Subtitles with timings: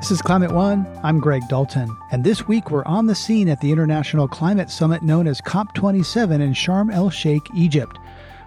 [0.00, 0.86] This is Climate One.
[1.02, 1.94] I'm Greg Dalton.
[2.10, 6.40] And this week we're on the scene at the International Climate Summit known as COP27
[6.40, 7.98] in Sharm el Sheikh, Egypt.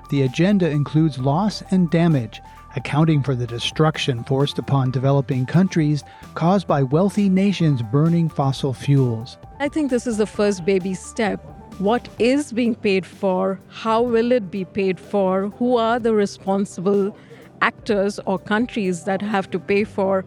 [0.09, 2.41] The agenda includes loss and damage,
[2.75, 6.03] accounting for the destruction forced upon developing countries
[6.33, 9.37] caused by wealthy nations burning fossil fuels.
[9.59, 11.39] I think this is the first baby step.
[11.77, 13.59] What is being paid for?
[13.67, 15.49] How will it be paid for?
[15.59, 17.15] Who are the responsible
[17.63, 20.25] actors or countries that have to pay for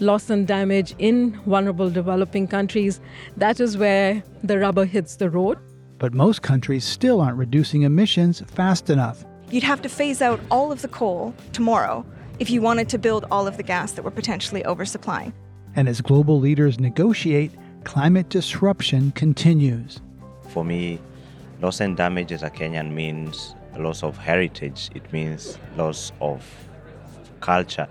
[0.00, 3.00] loss and damage in vulnerable developing countries?
[3.36, 5.58] That is where the rubber hits the road.
[5.98, 9.24] But most countries still aren't reducing emissions fast enough.
[9.50, 12.04] You'd have to phase out all of the coal tomorrow
[12.38, 15.32] if you wanted to build all of the gas that we're potentially oversupplying.
[15.76, 17.52] And as global leaders negotiate,
[17.84, 20.00] climate disruption continues.
[20.48, 21.00] For me,
[21.60, 26.44] loss and damage as a Kenyan means loss of heritage, it means loss of
[27.44, 27.86] culture.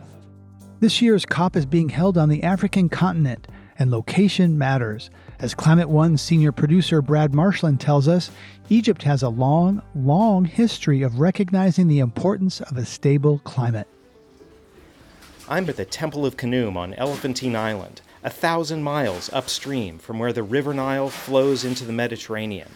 [0.80, 5.11] This year's COP is being held on the African continent, and location matters.
[5.39, 8.31] As Climate One senior producer Brad Marshland tells us,
[8.69, 13.88] Egypt has a long, long history of recognizing the importance of a stable climate.
[15.47, 20.33] I'm at the Temple of Khnum on Elephantine Island, a thousand miles upstream from where
[20.33, 22.70] the River Nile flows into the Mediterranean.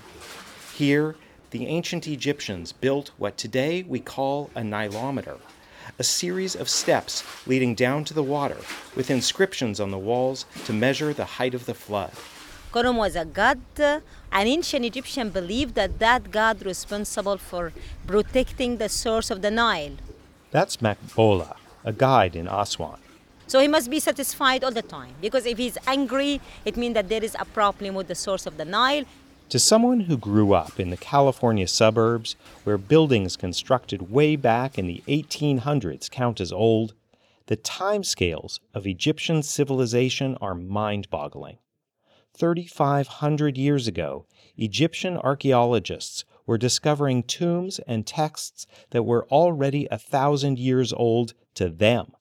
[0.76, 1.16] Here,
[1.50, 5.40] the ancient Egyptians built what today we call a Nilometer,
[6.00, 8.58] a series of steps leading down to the water
[8.96, 12.12] with inscriptions on the walls to measure the height of the flood.
[12.72, 13.60] Khnum was a god.
[13.80, 17.74] An ancient Egyptian believed that that god responsible for
[18.06, 19.96] protecting the source of the Nile.
[20.52, 23.00] That's Makbola, a guide in Aswan.
[23.48, 27.10] So he must be satisfied all the time because if he's angry, it means that
[27.10, 29.06] there is a problem with the source of the Nile.
[29.52, 34.88] To someone who grew up in the California suburbs where buildings constructed way back in
[34.88, 36.94] the 1800s count as old,
[37.46, 41.60] the timescales of Egyptian civilization are mind boggling.
[42.38, 44.26] 3,500 years ago,
[44.58, 51.70] Egyptian archaeologists were discovering tombs and texts that were already a thousand years old to
[51.70, 52.12] them.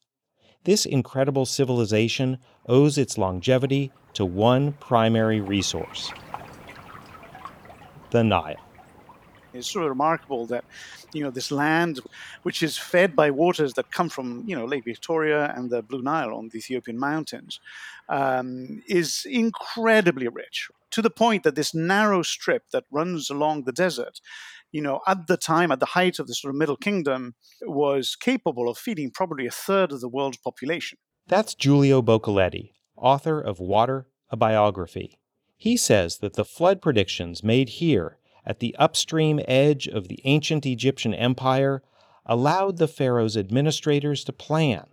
[0.62, 6.12] This incredible civilization owes its longevity to one primary resource
[8.10, 8.56] the Nile.
[9.52, 10.64] It's sort of remarkable that,
[11.14, 12.00] you know, this land,
[12.42, 16.02] which is fed by waters that come from, you know, Lake Victoria and the Blue
[16.02, 17.58] Nile on the Ethiopian mountains,
[18.08, 23.72] um, is incredibly rich to the point that this narrow strip that runs along the
[23.72, 24.20] desert,
[24.72, 28.14] you know, at the time, at the height of the sort of Middle Kingdom, was
[28.14, 30.98] capable of feeding probably a third of the world's population.
[31.26, 35.18] That's Giulio Boccaletti, author of Water, a Biography.
[35.56, 40.66] He says that the flood predictions made here at the upstream edge of the ancient
[40.66, 41.82] Egyptian empire
[42.24, 44.86] allowed the pharaoh's administrators to plan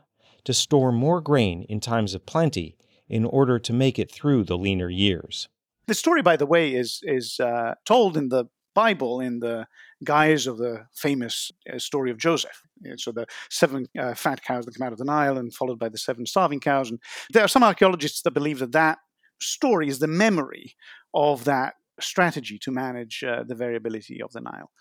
[0.44, 2.76] to store more grain in times of plenty
[3.08, 5.48] in order to make it through the leaner years.
[5.88, 9.68] The story, by the way, is is uh, told in the Bible in the
[10.04, 12.64] guise of the famous uh, story of Joseph.
[12.98, 15.90] So the seven uh, fat cows that come out of the Nile, and followed by
[15.90, 16.90] the seven starving cows.
[16.90, 17.00] And
[17.32, 19.00] there are some archaeologists that believe that that
[19.44, 20.76] story is the memory
[21.14, 24.72] of that strategy to manage uh, the variability of the Nile.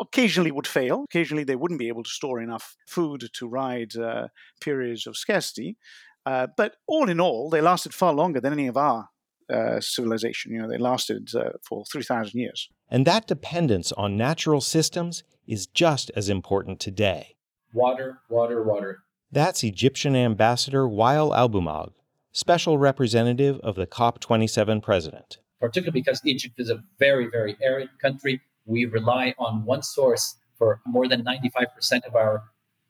[0.00, 1.04] Occasionally would fail.
[1.04, 4.28] Occasionally they wouldn't be able to store enough food to ride uh,
[4.60, 5.76] periods of scarcity.
[6.24, 9.08] Uh, but all in all, they lasted far longer than any of our
[9.52, 10.52] uh, civilization.
[10.52, 12.68] You know, they lasted uh, for 3,000 years.
[12.90, 17.36] And that dependence on natural systems is just as important today.
[17.72, 19.02] Water, water, water.
[19.30, 21.92] That's Egyptian Ambassador Wael Aboulmagd,
[22.32, 25.38] special representative of the COP27 president.
[25.60, 28.40] Particularly because Egypt is a very, very arid country.
[28.64, 32.42] We rely on one source for more than 95% of our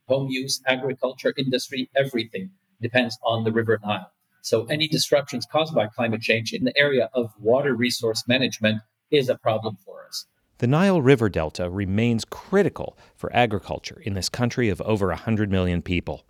[0.09, 2.51] home use, agriculture, industry, everything
[2.81, 4.11] depends on the River Nile.
[4.43, 9.29] So any disruptions caused by climate change in the area of water resource management is
[9.29, 10.27] a problem for us.
[10.59, 15.83] The Nile River Delta remains critical for agriculture in this country of over 100 million
[15.83, 16.25] people.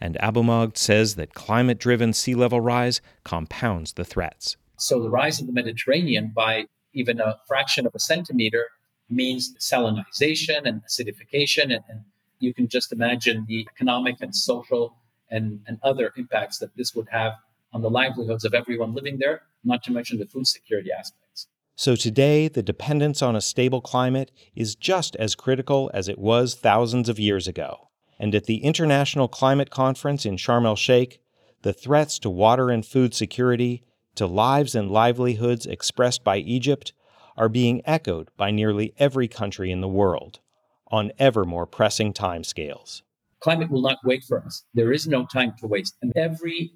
[0.00, 4.56] And Aboulmagd says that climate driven sea level rise compounds the threats.
[4.76, 8.66] So the rise of the Mediterranean by even a fraction of a centimeter
[9.10, 11.64] means salinization and acidification.
[11.64, 12.04] And, and
[12.38, 14.96] you can just imagine the economic and social
[15.30, 17.32] and, and other impacts that this would have
[17.72, 21.48] on the livelihoods of everyone living there, not to mention the food security aspects.
[21.76, 26.54] So today, the dependence on a stable climate is just as critical as it was
[26.54, 27.87] thousands of years ago.
[28.18, 31.20] And at the International Climate Conference in Sharm el Sheikh,
[31.62, 33.82] the threats to water and food security,
[34.14, 36.92] to lives and livelihoods expressed by Egypt,
[37.36, 40.40] are being echoed by nearly every country in the world
[40.88, 43.02] on ever more pressing timescales.
[43.40, 44.64] Climate will not wait for us.
[44.74, 45.96] There is no time to waste.
[46.02, 46.72] And every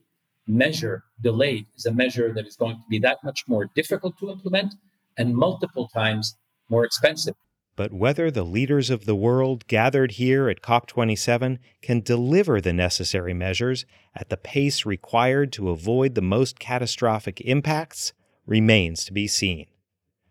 [0.46, 4.30] measure delayed is a measure that is going to be that much more difficult to
[4.30, 4.74] implement
[5.16, 6.36] and multiple times
[6.68, 7.34] more expensive.
[7.74, 13.32] But whether the leaders of the world gathered here at COP27 can deliver the necessary
[13.32, 18.12] measures at the pace required to avoid the most catastrophic impacts
[18.46, 19.66] remains to be seen.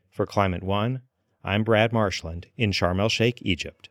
[0.09, 1.01] For Climate One,
[1.43, 3.89] I'm Brad Marshland in Sharm el Sheikh, Egypt.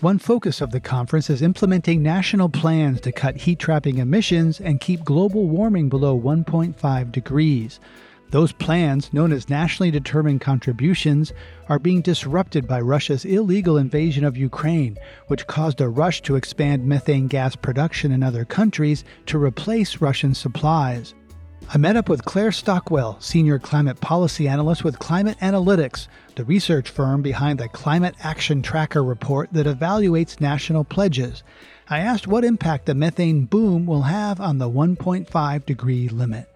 [0.00, 4.78] One focus of the conference is implementing national plans to cut heat trapping emissions and
[4.78, 7.80] keep global warming below 1.5 degrees.
[8.30, 11.32] Those plans, known as nationally determined contributions,
[11.68, 16.84] are being disrupted by Russia's illegal invasion of Ukraine, which caused a rush to expand
[16.84, 21.14] methane gas production in other countries to replace Russian supplies.
[21.72, 26.90] I met up with Claire Stockwell, Senior Climate Policy Analyst with Climate Analytics, the research
[26.90, 31.42] firm behind the Climate Action Tracker report that evaluates national pledges.
[31.88, 36.48] I asked what impact the methane boom will have on the 1.5 degree limit.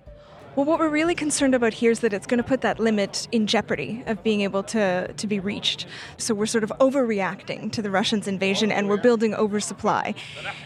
[0.57, 3.29] Well, what we're really concerned about here is that it's going to put that limit
[3.31, 5.87] in jeopardy of being able to, to be reached.
[6.17, 10.13] So we're sort of overreacting to the Russians' invasion and we're building oversupply.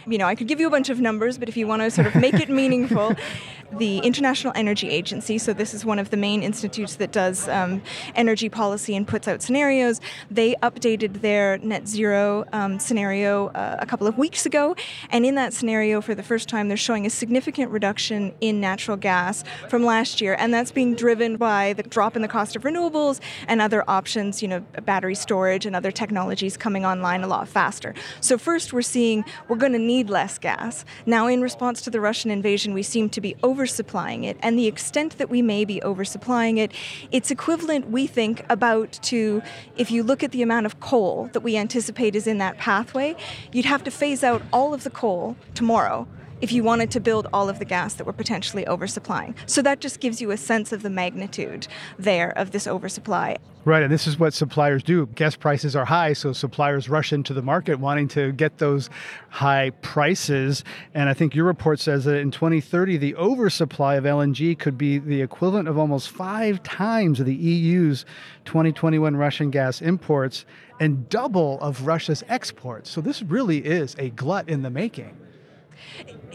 [0.07, 1.91] You know, I could give you a bunch of numbers, but if you want to
[1.91, 3.15] sort of make it meaningful,
[3.79, 7.83] the International Energy Agency, so this is one of the main institutes that does um,
[8.15, 13.87] energy policy and puts out scenarios, they updated their net zero um, scenario uh, a
[13.87, 14.77] couple of weeks ago.
[15.11, 18.97] And in that scenario, for the first time, they're showing a significant reduction in natural
[18.97, 19.45] gas
[19.75, 20.37] from last year.
[20.39, 23.19] And that's being driven by the drop in the cost of renewables
[23.49, 27.93] and other options, you know, battery storage and other technologies coming online a lot faster.
[28.21, 30.85] So, first, we're seeing we're going to need less gas.
[31.07, 34.37] Now, in response to the Russian invasion, we seem to be oversupplying it.
[34.43, 36.71] And the extent that we may be oversupplying it,
[37.11, 39.43] it's equivalent, we think, about to
[39.77, 43.17] if you look at the amount of coal that we anticipate is in that pathway,
[43.51, 46.07] you'd have to phase out all of the coal tomorrow
[46.45, 49.35] if you wanted to build all of the gas that we're potentially oversupplying.
[49.47, 51.67] So that just gives you a sense of the magnitude
[51.99, 53.39] there of this oversupply.
[53.65, 55.07] Right, and this is what suppliers do.
[55.07, 58.91] Gas prices are high, so suppliers rush into the market wanting to get those
[59.31, 60.65] high prices.
[60.93, 64.99] And I think your report says that in 2030, the oversupply of LNG could be
[64.99, 68.05] the equivalent of almost five times the EU's
[68.45, 70.45] 2021 Russian gas imports
[70.79, 72.91] and double of Russia's exports.
[72.91, 75.17] So this really is a glut in the making.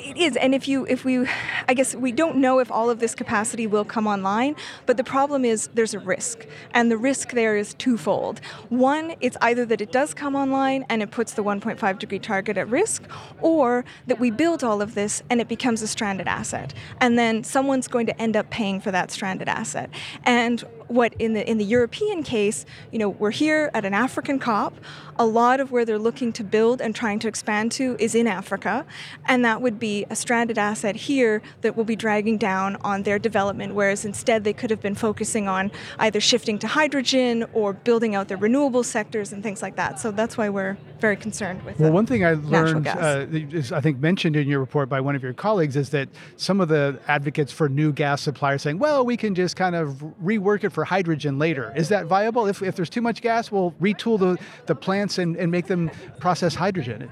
[0.02, 1.28] It is, and if you, if we,
[1.68, 4.56] I guess we don't know if all of this capacity will come online,
[4.86, 8.40] but the problem is there's a risk, and the risk there is twofold.
[8.70, 12.58] One, it's either that it does come online and it puts the 1.5 degree target
[12.58, 13.04] at risk,
[13.42, 17.44] or that we build all of this and it becomes a stranded asset, and then
[17.44, 19.90] someone's going to end up paying for that stranded asset.
[20.24, 24.40] And what in the in the European case, you know, we're here at an African
[24.40, 24.74] COP.
[25.18, 28.26] A lot of where they're looking to build and trying to expand to is in
[28.26, 28.86] Africa,
[29.26, 33.20] and that would be a stranded asset here that will be dragging down on their
[33.20, 33.76] development.
[33.76, 38.28] Whereas instead they could have been focusing on either shifting to hydrogen or building out
[38.28, 40.00] their renewable sectors and things like that.
[40.00, 41.80] So that's why we're very concerned with.
[41.80, 45.16] Well, one thing I learned uh, is I think mentioned in your report by one
[45.16, 49.06] of your colleagues is that some of the advocates for new gas suppliers saying, well,
[49.06, 51.74] we can just kind of rework it for hydrogen later.
[51.76, 52.48] Is that viable?
[52.48, 55.90] If, if there's too much gas, we'll retool the, the plants and, and make them
[56.20, 57.10] process hydrogen.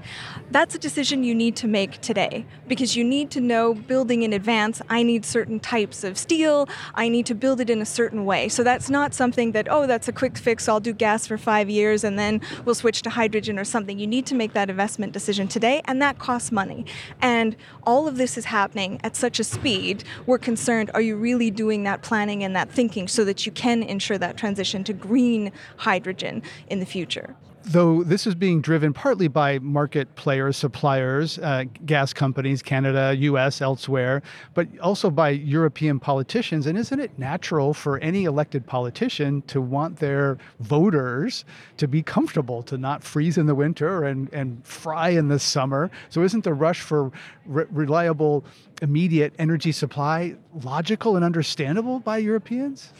[0.50, 4.32] That's a decision you need to make today because you need to know building in
[4.32, 8.24] advance, I need certain types of steel, I need to build it in a certain
[8.24, 8.48] way.
[8.48, 11.70] So that's not something that, oh, that's a quick fix, I'll do gas for five
[11.70, 13.98] years and then we'll switch to hydrogen or something.
[13.98, 16.86] You need to make that investment decision today, and that costs money.
[17.20, 21.50] And all of this is happening at such a speed, we're concerned are you really
[21.50, 25.52] doing that planning and that thinking so that you can ensure that transition to green
[25.76, 27.34] hydrogen in the future?
[27.68, 33.60] Though this is being driven partly by market players, suppliers, uh, gas companies, Canada, US,
[33.60, 34.22] elsewhere,
[34.54, 36.66] but also by European politicians.
[36.66, 41.44] And isn't it natural for any elected politician to want their voters
[41.76, 45.90] to be comfortable, to not freeze in the winter and, and fry in the summer?
[46.08, 47.12] So isn't the rush for
[47.48, 48.44] re- reliable
[48.80, 52.92] immediate energy supply logical and understandable by Europeans?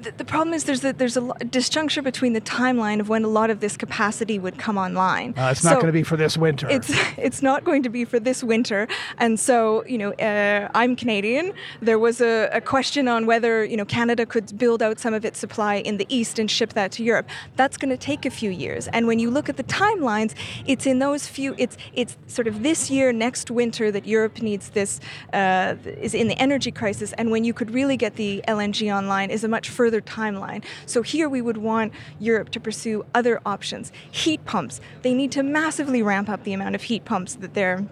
[0.00, 3.28] The, the problem is there's a, there's a disjuncture between the timeline of when a
[3.28, 5.34] lot of this capacity would come online.
[5.36, 6.68] Uh, it's not going to be for this winter.
[6.68, 8.88] It's it's not going to be for this winter,
[9.18, 11.52] and so you know uh, I'm Canadian.
[11.80, 15.24] There was a, a question on whether you know Canada could build out some of
[15.24, 17.28] its supply in the east and ship that to Europe.
[17.56, 20.34] That's going to take a few years, and when you look at the timelines,
[20.66, 21.54] it's in those few.
[21.58, 25.00] It's it's sort of this year, next winter that Europe needs this
[25.32, 29.30] uh, is in the energy crisis, and when you could really get the LNG online
[29.30, 30.64] is a much further timeline.
[30.86, 33.92] So here we would want Europe to pursue other options.
[34.10, 34.80] Heat pumps.
[35.02, 37.84] They need to massively ramp up the amount of heat pumps that they're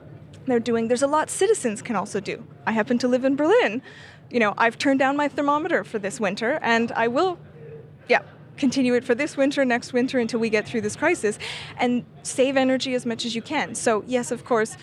[0.48, 0.88] they're doing.
[0.88, 2.44] There's a lot citizens can also do.
[2.66, 3.82] I happen to live in Berlin.
[4.30, 7.38] You know, I've turned down my thermometer for this winter, and I will,
[8.08, 8.22] yeah,
[8.56, 11.38] continue it for this winter, next winter, until we get through this crisis,
[11.78, 13.74] and save energy as much as you can.
[13.74, 14.76] So, yes, of course,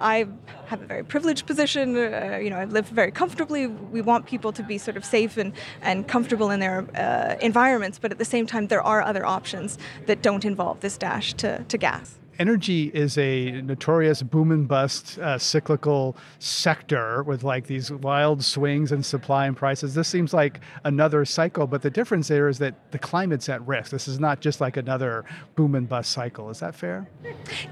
[0.00, 0.26] I
[0.66, 1.96] have a very privileged position.
[1.96, 3.66] Uh, you know, I live very comfortably.
[3.66, 5.52] We want people to be sort of safe and,
[5.82, 9.78] and comfortable in their uh, environments, but at the same time, there are other options
[10.06, 15.18] that don't involve this dash to, to gas energy is a notorious boom and bust
[15.18, 19.94] uh, cyclical sector with like these wild swings in supply and prices.
[19.94, 23.90] This seems like another cycle, but the difference there is that the climate's at risk.
[23.90, 26.48] This is not just like another boom and bust cycle.
[26.48, 27.10] Is that fair?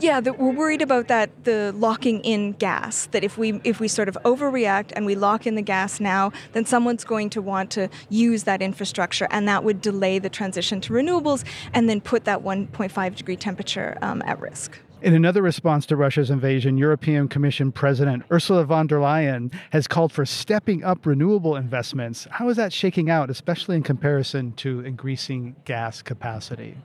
[0.01, 3.07] Yeah, we're worried about that the locking in gas.
[3.07, 6.31] That if we if we sort of overreact and we lock in the gas now,
[6.53, 10.83] then someone's going to want to use that infrastructure, and that would delay the transition
[10.83, 14.58] to renewables, and then put that 1.5 degree temperature um, at risk.
[15.01, 20.11] In another response to Russia's invasion, European Commission President Ursula von der Leyen has called
[20.11, 22.27] for stepping up renewable investments.
[22.33, 26.77] How is that shaking out, especially in comparison to increasing gas capacity?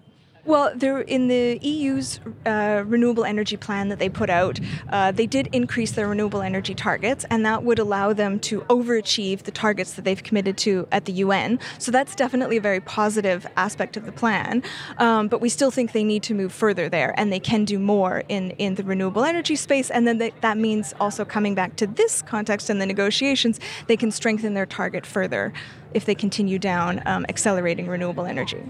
[0.46, 4.60] Well, there in the EU's uh, renewable energy plan that they put out,
[4.90, 9.44] uh, they did increase their renewable energy targets, and that would allow them to overachieve
[9.44, 11.60] the targets that they've committed to at the UN.
[11.80, 14.64] So that's definitely a very positive aspect of the plan.
[14.98, 17.80] Um, but we still think they need to move further there, and they can do
[17.80, 19.90] more in in the renewable energy space.
[19.90, 23.96] And then they, that means also coming back to this context in the negotiations, they
[23.96, 25.54] can strengthen their target further
[25.94, 28.62] if they continue down um, accelerating renewable energy.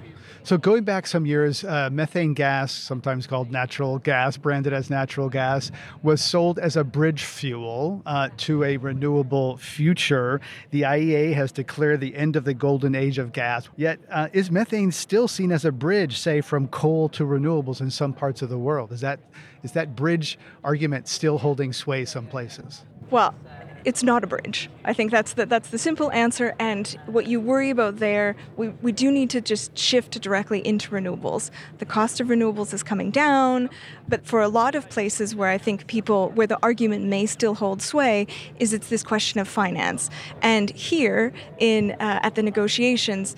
[0.45, 5.29] So, going back some years, uh, methane gas, sometimes called natural gas, branded as natural
[5.29, 5.71] gas,
[6.01, 10.41] was sold as a bridge fuel uh, to a renewable future.
[10.71, 13.69] The IEA has declared the end of the golden age of gas.
[13.77, 17.89] Yet, uh, is methane still seen as a bridge, say, from coal to renewables in
[17.89, 18.91] some parts of the world?
[18.91, 19.21] Is that
[19.63, 22.83] is that bridge argument still holding sway some places?
[23.09, 23.33] Well,
[23.85, 24.69] it's not a bridge.
[24.85, 26.55] I think that's the, that's the simple answer.
[26.59, 30.89] And what you worry about there, we, we do need to just shift directly into
[30.91, 31.51] renewables.
[31.79, 33.69] The cost of renewables is coming down,
[34.07, 37.55] but for a lot of places where I think people, where the argument may still
[37.55, 38.27] hold sway,
[38.59, 40.09] is it's this question of finance.
[40.41, 43.35] And here in uh, at the negotiations,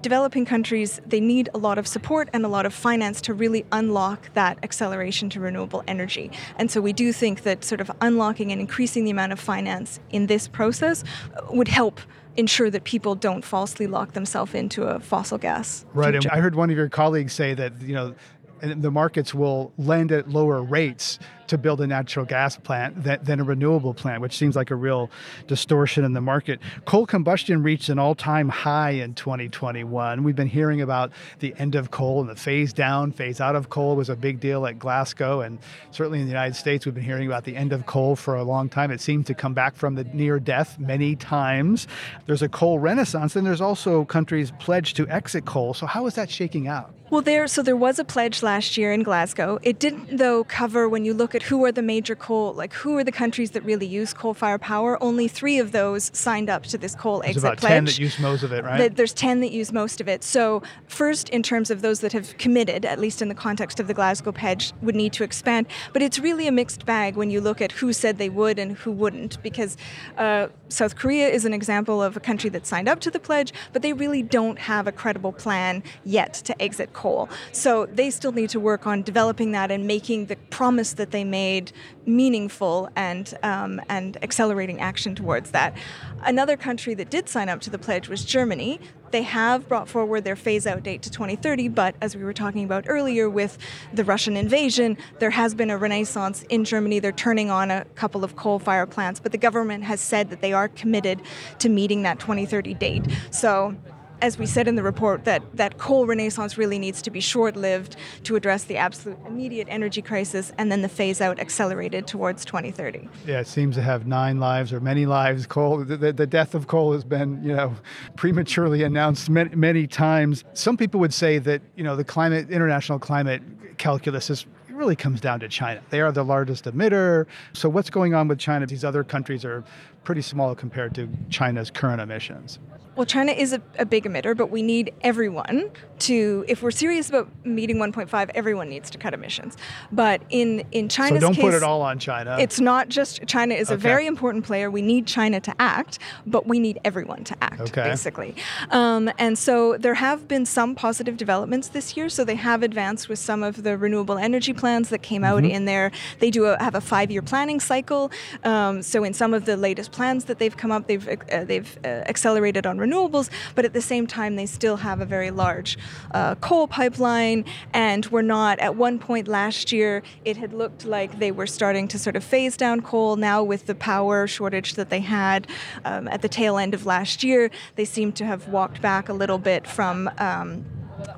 [0.00, 3.64] developing countries they need a lot of support and a lot of finance to really
[3.72, 8.52] unlock that acceleration to renewable energy and so we do think that sort of unlocking
[8.52, 11.04] and increasing the amount of finance in this process
[11.36, 12.00] uh, would help
[12.36, 15.84] ensure that people don't falsely lock themselves into a fossil gas.
[15.94, 16.14] Right.
[16.14, 18.14] And I heard one of your colleagues say that, you know,
[18.60, 23.40] the markets will lend at lower rates to build a natural gas plant than, than,
[23.40, 25.10] a renewable plant, which seems like a real
[25.46, 26.60] distortion in the market.
[26.84, 30.22] Coal combustion reached an all time high in 2021.
[30.22, 33.70] We've been hearing about the end of coal and the phase down, phase out of
[33.70, 35.40] coal was a big deal at Glasgow.
[35.40, 35.58] And
[35.90, 38.42] certainly in the United States, we've been hearing about the end of coal for a
[38.42, 38.90] long time.
[38.90, 41.86] It seemed to come back from the near death many times.
[42.26, 45.74] There's a coal renaissance, and there's also countries pledged to exit coal.
[45.74, 46.92] So, how is that shaking out?
[47.08, 49.60] Well, there so there was a pledge last year in Glasgow.
[49.62, 52.96] It didn't though cover when you look at who are the major coal, like who
[52.98, 55.00] are the countries that really use coal-fired power.
[55.02, 57.70] Only three of those signed up to this coal There's exit about pledge.
[57.70, 58.96] ten that use most of it, right?
[58.96, 60.24] There's ten that use most of it.
[60.24, 63.86] So first, in terms of those that have committed, at least in the context of
[63.86, 65.66] the Glasgow pledge, would need to expand.
[65.92, 68.72] But it's really a mixed bag when you look at who said they would and
[68.78, 69.76] who wouldn't, because
[70.16, 73.52] uh, South Korea is an example of a country that signed up to the pledge,
[73.72, 77.28] but they really don't have a credible plan yet to exit coal.
[77.52, 81.24] So they still need to work on developing that and making the promise that they
[81.30, 81.72] made
[82.06, 85.76] meaningful and um, and accelerating action towards that.
[86.22, 88.80] Another country that did sign up to the pledge was Germany.
[89.10, 92.64] They have brought forward their phase out date to 2030, but as we were talking
[92.64, 93.56] about earlier with
[93.92, 96.98] the Russian invasion, there has been a renaissance in Germany.
[96.98, 100.40] They're turning on a couple of coal fired plants, but the government has said that
[100.40, 101.22] they are committed
[101.60, 103.04] to meeting that 2030 date.
[103.30, 103.76] So
[104.22, 107.56] as we said in the report, that, that coal renaissance really needs to be short
[107.56, 112.44] lived to address the absolute immediate energy crisis and then the phase out accelerated towards
[112.44, 113.08] 2030.
[113.26, 115.46] Yeah, it seems to have nine lives or many lives.
[115.46, 117.74] Coal, the, the, death of coal has been, you know,
[118.16, 120.44] prematurely announced many, many times.
[120.54, 123.42] Some people would say that, you know, the climate, international climate
[123.78, 125.80] calculus is really comes down to China.
[125.90, 127.26] They are the largest emitter.
[127.54, 128.66] So what's going on with China?
[128.66, 129.64] These other countries are
[130.04, 132.58] pretty small compared to China's current emissions.
[132.96, 137.10] Well, China is a, a, big emitter, but we need everyone to, if we're serious
[137.10, 139.58] about meeting 1.5, everyone needs to cut emissions.
[139.92, 142.38] But in, in China's So don't case, put it all on China.
[142.40, 143.74] It's not just, China is Okay.
[143.74, 144.70] a very important player.
[144.70, 147.82] We need China to act, but we need everyone to act, Okay.
[147.82, 148.34] basically.
[148.70, 152.08] Um, and so there have been some positive developments this year.
[152.08, 155.66] So they have advanced with some of the renewable energy plans that came out in
[155.66, 155.92] there.
[156.20, 158.10] They do a, have a five-year planning cycle.
[158.42, 161.78] Um, so in some of the latest plans that they've come up, they've uh, they've
[161.84, 165.78] uh, accelerated on renewables, but at the same time they still have a very large
[166.12, 167.44] uh, coal pipeline.
[167.72, 170.02] And we're not at one point last year.
[170.24, 173.16] It had looked like they were starting to sort of phase down coal.
[173.16, 175.46] Now with the power shortage that they had
[175.84, 179.12] um, at the tail end of last year, they seem to have walked back a
[179.12, 180.10] little bit from.
[180.18, 180.64] Um,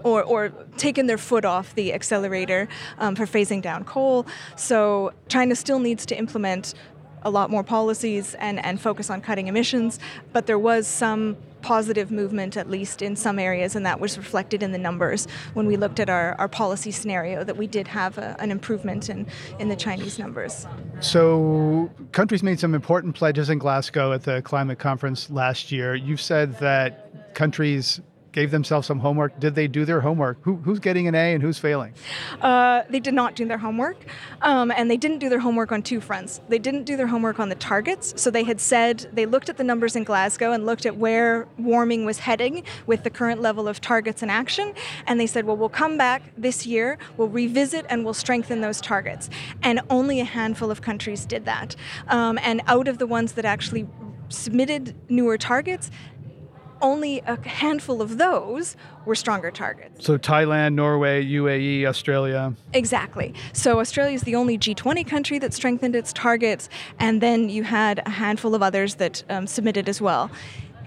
[0.03, 4.27] or, or taken their foot off the accelerator um, for phasing down coal.
[4.57, 6.75] So China still needs to implement
[7.23, 9.99] a lot more policies and, and focus on cutting emissions,
[10.33, 14.63] but there was some positive movement, at least in some areas, and that was reflected
[14.63, 18.19] in the numbers when we looked at our, our policy scenario, that we did have
[18.19, 19.27] a, an improvement in,
[19.59, 20.67] in the Chinese numbers.
[21.01, 25.95] So, countries made some important pledges in Glasgow at the climate conference last year.
[25.95, 28.01] You've said that countries
[28.33, 29.39] gave themselves some homework.
[29.41, 30.39] Did they do their homework?
[30.43, 31.95] Who, who's getting an A and who's failing?
[32.41, 33.97] Uh, they did not do their homework,
[34.43, 36.41] um, and they didn't do their homework on two fronts.
[36.49, 38.15] They didn't do their homework on the targets.
[38.21, 41.49] So they had said they looked at the numbers in Glasgow and looked at where
[41.59, 44.75] warming was heading with the current level of targets and action,
[45.07, 48.81] and they said, well, we'll come back this year, we'll revisit, and we'll strengthen those
[48.81, 49.31] targets.
[49.63, 51.77] And only a handful of countries did that.
[52.09, 53.87] Um, and out of the ones that actually
[54.29, 55.91] submitted newer targets,
[56.81, 60.05] only a handful of those were stronger targets.
[60.05, 62.55] So, Thailand, Norway, UAE, Australia.
[62.73, 63.35] Exactly.
[63.53, 66.69] So Australia is the only G20 country that strengthened its targets,
[66.99, 70.31] and then you had a handful of others that um, submitted as well.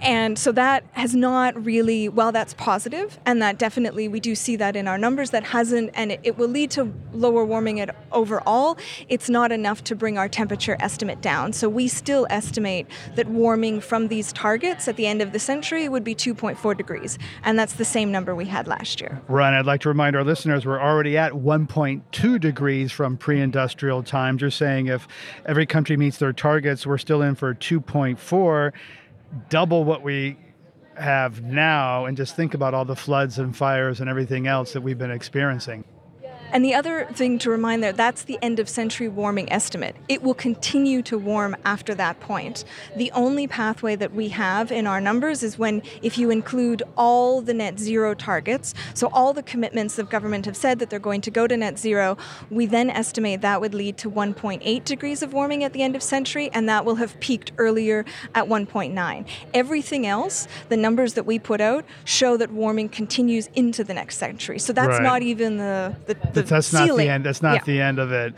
[0.02, 4.56] And so that has not really, while that's positive, and that definitely we do see
[4.56, 7.96] that in our numbers, that hasn't, and it, it will lead to lower warming at
[8.12, 8.78] overall,
[9.10, 11.54] it's not enough to bring our temperature estimate down.
[11.54, 15.88] So we still estimate that warming from these targets at the end of the century
[15.90, 17.20] would be 2.4 degrees.
[17.44, 19.22] And that's the same number we had last year.
[19.28, 19.58] Right.
[19.58, 24.42] I'd like to remind our listeners we're already at 1.2 degrees from pre industrial times.
[24.42, 25.08] You're saying if
[25.46, 28.72] every country meets their targets, we're still in for 2.4,
[29.50, 30.38] double what we
[30.96, 34.82] have now, and just think about all the floods and fires and everything else that
[34.82, 35.84] we've been experiencing.
[36.52, 39.96] And the other thing to remind there, that's the end of century warming estimate.
[40.10, 42.66] It will continue to warm after that point.
[42.98, 47.42] The only pathway that we have in our numbers is when, if you include all
[47.42, 51.22] the net zero targets, so all the commitments of government have said that they're going
[51.22, 52.18] to go to net zero,
[52.50, 56.04] we then estimate that would lead to 1.8 degrees of warming at the end of
[56.04, 58.04] century, and that will have peaked earlier
[58.36, 59.26] at 1.9.
[59.54, 64.18] Everything else, the numbers that we put out, show that warming continues into the next
[64.18, 64.60] century.
[64.60, 65.04] So that's Right.
[65.04, 67.26] not even the, the, the that's not the end.
[67.26, 67.64] That's not Yeah.
[67.66, 68.34] the end of it.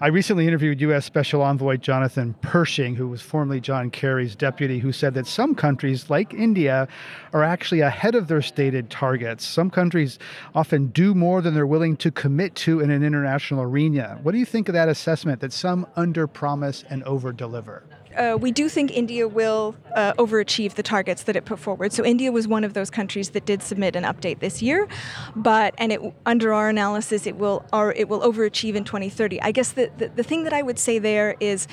[0.00, 1.04] I recently interviewed U.S.
[1.04, 6.10] Special Envoy Jonathan Pershing, who was formerly John Kerry's deputy, who said that some countries,
[6.10, 6.88] like India,
[7.32, 9.46] are actually ahead of their stated targets.
[9.46, 10.18] Some countries
[10.54, 14.18] often do more than they're willing to commit to in an international arena.
[14.22, 15.40] What do you think of that assessment?
[15.40, 17.82] That some under-promise and over-deliver.
[18.18, 21.92] Uh, we do think India will uh, overachieve the targets that it put forward.
[21.92, 24.88] So India was one of those countries that did submit an update this year,
[25.36, 27.64] but and it under our analysis it will
[27.96, 29.40] it will overachieve in 2030.
[29.40, 31.68] I guess the, the the thing that I would say there is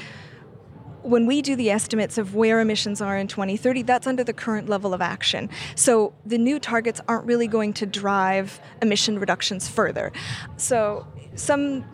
[1.01, 4.67] when we do the estimates of where emissions are in 2030, that's under the current
[4.67, 5.49] level of action.
[5.75, 10.12] So the new targets aren't really going to drive emission reductions further.
[10.58, 11.05] So
[11.36, 11.86] some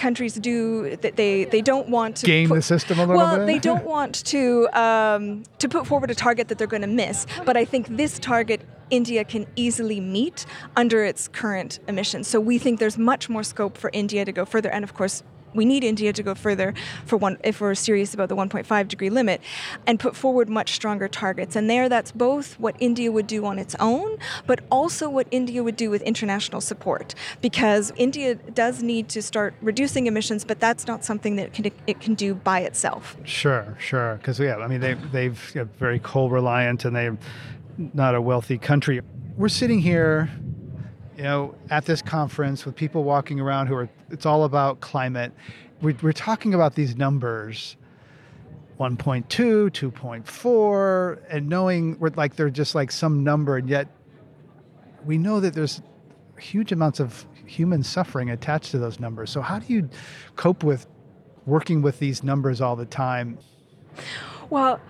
[0.00, 3.30] countries do that they they don't want to Game put- the system a little well
[3.32, 3.38] bit?
[3.38, 6.94] Well, they don't want to um, to put forward a target that they're going to
[7.04, 8.60] miss but i think this target
[8.90, 13.76] india can easily meet under its current emissions so we think there's much more scope
[13.76, 15.22] for india to go further and of course
[15.54, 19.10] we need India to go further for one if we're serious about the 1.5 degree
[19.10, 19.40] limit
[19.86, 21.56] and put forward much stronger targets.
[21.56, 25.62] And there that's both what India would do on its own, but also what India
[25.62, 27.14] would do with international support.
[27.40, 31.72] Because India does need to start reducing emissions, but that's not something that it can,
[31.86, 33.16] it can do by itself.
[33.24, 34.16] Sure, sure.
[34.16, 35.38] Because yeah, I mean they they've
[35.78, 37.18] very coal reliant and they're
[37.94, 39.00] not a wealthy country.
[39.36, 40.30] We're sitting here,
[41.16, 43.88] you know, at this conference with people walking around who are.
[44.10, 45.32] It's all about climate.
[45.80, 47.76] We, we're talking about these numbers.
[48.78, 49.26] 1.2,
[49.70, 53.88] 2.4, and knowing we're like they're just like some number, and yet
[55.04, 55.82] we know that there's
[56.38, 59.30] huge amounts of human suffering attached to those numbers.
[59.30, 59.90] So how do you
[60.36, 60.86] cope with
[61.44, 63.38] working with these numbers all the time?
[64.48, 64.80] Well,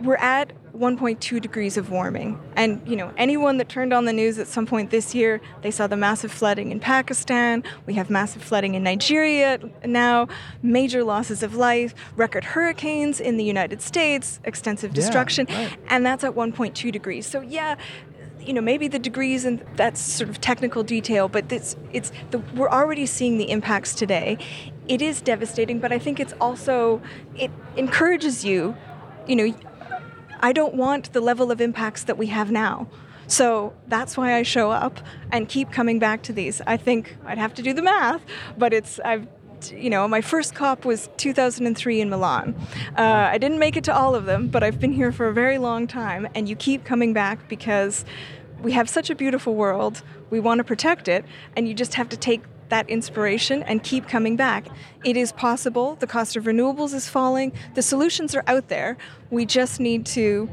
[0.00, 2.40] we're at 1.2 degrees of warming.
[2.54, 5.70] And, you know, anyone that turned on the news at some point this year, they
[5.70, 7.64] saw the massive flooding in Pakistan.
[7.86, 10.28] We have massive flooding in Nigeria now,
[10.62, 15.46] major losses of life, record hurricanes in the United States, extensive Yeah, destruction.
[15.48, 15.76] right.
[15.88, 17.26] And that's at 1.2 degrees.
[17.26, 17.76] So, yeah,
[18.40, 22.38] you know maybe the degrees and that's sort of technical detail but it's it's the,
[22.54, 24.38] we're already seeing the impacts today
[24.86, 27.02] it is devastating but i think it's also
[27.36, 28.74] it encourages you
[29.26, 29.54] you know
[30.40, 32.86] i don't want the level of impacts that we have now
[33.26, 35.00] so that's why i show up
[35.32, 38.22] and keep coming back to these i think i'd have to do the math
[38.56, 39.26] but it's i've
[39.76, 42.54] you know, my first COP was 2003 in Milan.
[42.96, 45.32] Uh, I didn't make it to all of them, but I've been here for a
[45.32, 48.04] very long time, and you keep coming back because
[48.62, 50.02] we have such a beautiful world.
[50.30, 51.24] We want to protect it,
[51.56, 54.66] and you just have to take that inspiration and keep coming back.
[55.04, 55.96] It is possible.
[55.96, 57.52] The cost of renewables is falling.
[57.74, 58.96] The solutions are out there.
[59.30, 60.48] We just need to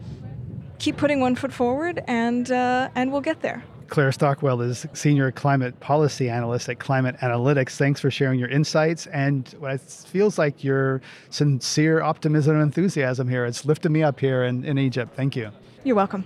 [0.79, 3.63] keep putting one foot forward, and uh, and we'll get there.
[3.87, 7.77] Claire Stockwell is Senior Climate Policy Analyst at Climate Analytics.
[7.77, 13.45] Thanks for sharing your insights and what feels like your sincere optimism and enthusiasm here.
[13.45, 15.15] It's lifted me up here in, in Egypt.
[15.15, 15.51] Thank you.
[15.83, 16.25] You're welcome.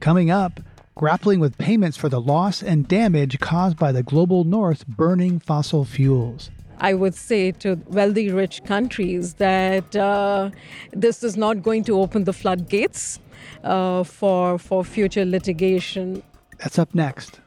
[0.00, 0.60] Coming up,
[0.96, 5.84] grappling with payments for the loss and damage caused by the global north burning fossil
[5.84, 6.50] fuels.
[6.78, 10.50] I would say to wealthy, rich countries that uh,
[10.92, 13.20] this is not going to open the floodgates
[13.62, 16.22] uh, for, for future litigation.
[16.58, 17.40] That's up next.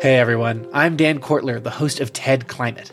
[0.00, 2.92] Hey everyone, I'm Dan Kwartler, the host of TED Climate.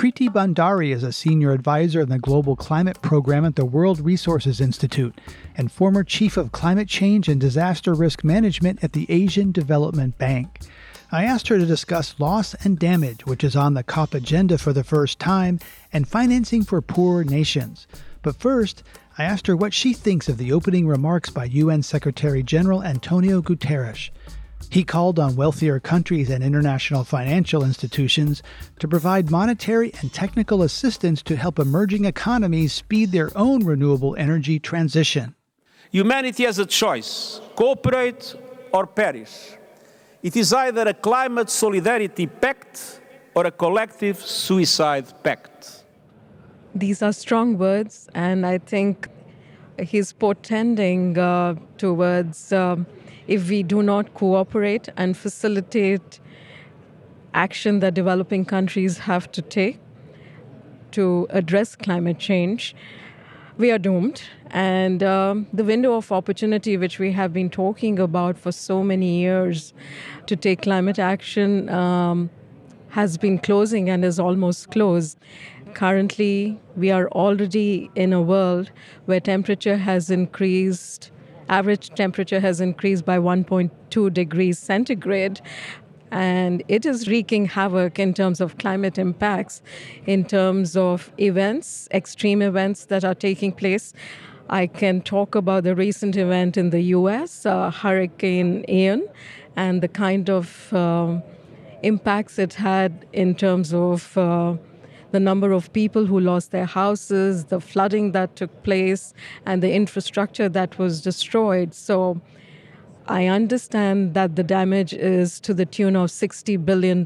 [0.00, 4.58] Preety Bhandari is a senior advisor in the Global Climate Program at the World Resources
[4.58, 5.20] Institute
[5.54, 10.60] and former chief of climate change and disaster risk management at the Asian Development Bank.
[11.12, 14.72] I asked her to discuss loss and damage, which is on the COP agenda for
[14.72, 15.60] the first time,
[15.92, 17.86] and financing for poor nations.
[18.22, 18.82] But first,
[19.18, 23.42] I asked her what she thinks of the opening remarks by UN Secretary General Antonio
[23.42, 24.08] Guterres.
[24.68, 28.42] He called on wealthier countries and international financial institutions
[28.78, 34.58] to provide monetary and technical assistance to help emerging economies speed their own renewable energy
[34.58, 35.34] transition.
[35.90, 38.34] Humanity has a choice cooperate
[38.72, 39.56] or perish.
[40.22, 43.00] It is either a climate solidarity pact
[43.34, 45.84] or a collective suicide pact.
[46.74, 49.08] These are strong words, and I think
[49.78, 52.76] he's portending uh, towards uh,
[53.30, 56.18] if we do not cooperate and facilitate
[57.32, 59.78] action that developing countries have to take
[60.90, 62.74] to address climate change,
[63.56, 64.22] we are doomed.
[64.50, 69.20] And um, the window of opportunity, which we have been talking about for so many
[69.20, 69.72] years
[70.26, 72.30] to take climate action, um,
[72.88, 75.16] has been closing and is almost closed.
[75.74, 78.72] Currently, we are already in a world
[79.04, 81.12] where temperature has increased,
[81.50, 85.40] average temperature has increased by 1.2 degrees centigrade
[86.10, 89.62] and it is wreaking havoc in terms of climate impacts,
[90.06, 93.92] in terms of events, extreme events that are taking place.
[94.48, 99.08] I can talk about the recent event in the US, uh, Hurricane Ian,
[99.54, 101.20] and the kind of uh,
[101.82, 104.16] impacts it had in terms of.
[104.16, 104.56] Uh,
[105.12, 109.12] the number of people who lost their houses, the flooding that took place,
[109.46, 111.74] and the infrastructure that was destroyed.
[111.74, 112.20] So,
[113.10, 117.04] I understand that the damage is to the tune of $60 billion.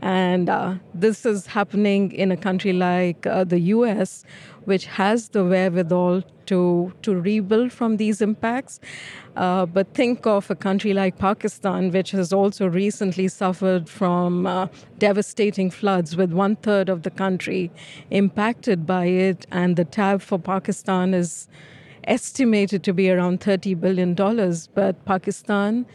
[0.00, 4.24] And uh, this is happening in a country like uh, the US,
[4.64, 8.80] which has the wherewithal to, to rebuild from these impacts.
[9.36, 14.66] Uh, but think of a country like Pakistan, which has also recently suffered from uh,
[14.98, 17.70] devastating floods, with one third of the country
[18.10, 19.46] impacted by it.
[19.50, 21.48] And the tab for Pakistan is
[22.06, 24.14] estimated to be around $30 billion.
[24.74, 25.86] But Pakistan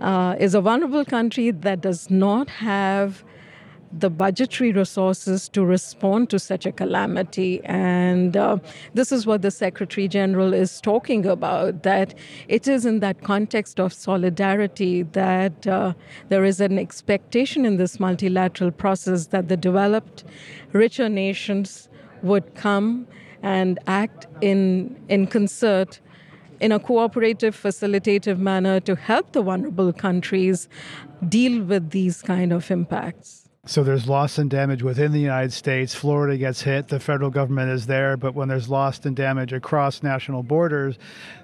[0.00, 3.24] uh, is a vulnerable country that does not have
[3.92, 7.64] the budgetary resources to respond to such a calamity.
[7.64, 8.58] And uh,
[8.94, 12.14] this is what the Secretary General is talking about that
[12.48, 15.94] it is in that context of solidarity that uh,
[16.28, 20.24] there is an expectation in this multilateral process that the developed,
[20.72, 21.88] richer nations
[22.22, 23.06] would come
[23.46, 26.00] and act in, in concert
[26.58, 30.68] in a cooperative, facilitative manner to help the vulnerable countries
[31.28, 33.48] deal with these kind of impacts.
[33.66, 35.94] So there's loss and damage within the United States.
[35.94, 40.02] Florida gets hit, the federal government is there, but when there's loss and damage across
[40.02, 40.98] national borders,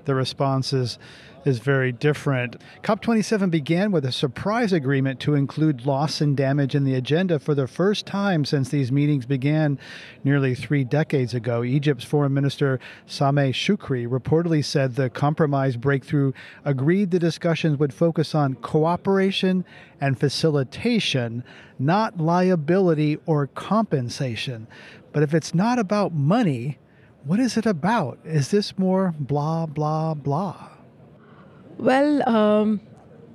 [0.05, 0.99] the response is
[1.45, 2.57] is very different.
[2.83, 7.55] COP27 began with a surprise agreement to include loss and damage in the agenda for
[7.55, 9.79] the first time since these meetings began
[10.25, 11.65] nearly three decades ago.
[11.65, 16.33] Egypt's Foreign Minister Sameh Shoukry reportedly said the compromise breakthrough
[16.65, 19.65] agreed the discussions would focus on cooperation
[20.01, 21.45] and facilitation,
[21.79, 24.67] not liability or compensation.
[25.13, 26.79] But if it's not about money,
[27.25, 28.19] what is it about?
[28.25, 30.71] Is this more blah, blah, blah?
[31.79, 32.81] Well, um,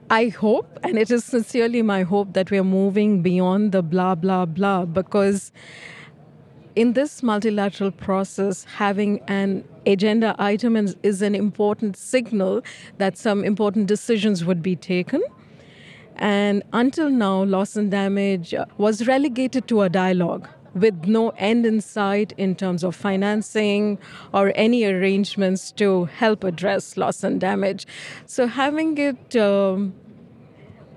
[0.10, 4.15] I hope, and it is sincerely my hope, that we are moving beyond the blah,
[4.15, 5.52] blah, blah, because
[6.76, 12.62] in this multilateral process, having an agenda item is, is an important signal
[13.00, 15.21] that some important decisions would be taken.
[16.15, 20.47] And until now, loss and damage was relegated to a dialogue
[20.80, 23.98] with no end in sight in terms of financing
[24.34, 27.86] or any arrangements to help address loss and damage.
[28.26, 29.94] So having it um,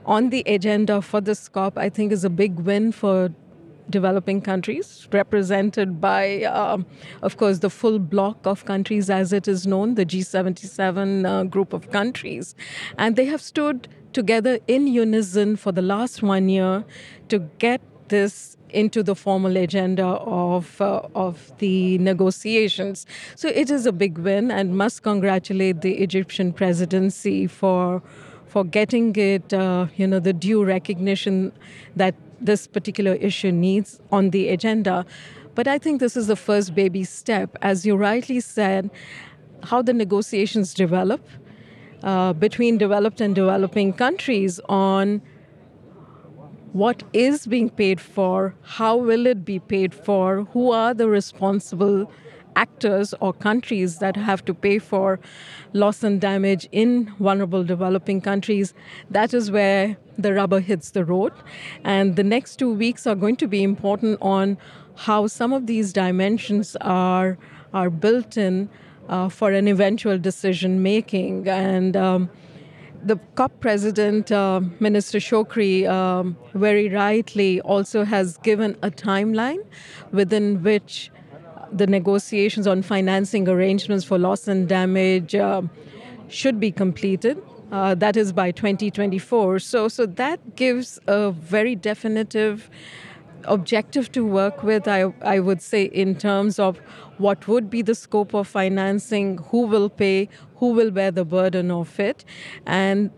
[0.06, 3.30] on the agenda for this COP, I think, is a big win for
[3.90, 6.86] developing countries, represented by, um,
[7.22, 11.72] of course, the full block of countries as it is known, the G77 uh, group
[11.72, 12.54] of countries.
[12.96, 16.84] And they have stood together in unison for the last one year
[17.28, 23.06] to get this into the formal agenda of uh, of the negotiations.
[23.36, 28.02] So it is a big win, and must congratulate the Egyptian presidency for
[28.46, 31.52] for getting it, uh, you know, the due recognition
[31.94, 35.06] that this particular issue needs on the agenda.
[35.54, 38.90] But I think this is the first baby step, as you rightly said,
[39.62, 41.20] how the negotiations develop
[42.02, 45.22] uh, between developed and developing countries on
[46.72, 52.10] what is being paid for, how will it be paid for, who are the responsible
[52.56, 55.18] actors or countries that have to pay for
[55.72, 58.74] loss and damage in vulnerable developing countries.
[59.10, 61.32] That is where the rubber hits the road.
[61.84, 64.58] And the next two weeks are going to be important on
[64.96, 67.38] how some of these dimensions are,
[67.72, 68.68] are built in
[69.08, 71.48] uh, for an eventual decision making.
[71.48, 72.30] And um,
[73.02, 79.64] the COP president, uh, Minister Shoukry, um, very rightly also has given a timeline
[80.12, 81.10] within which
[81.72, 85.62] the negotiations on financing arrangements for loss and damage uh,
[86.28, 87.40] should be completed.
[87.70, 89.60] Uh, that is by 2024.
[89.60, 92.68] So, so that gives a very definitive
[93.44, 96.78] objective to work with, I, I would say, in terms of
[97.18, 101.70] what would be the scope of financing, who will pay, who will bear the burden
[101.70, 102.24] of it.
[102.66, 103.10] And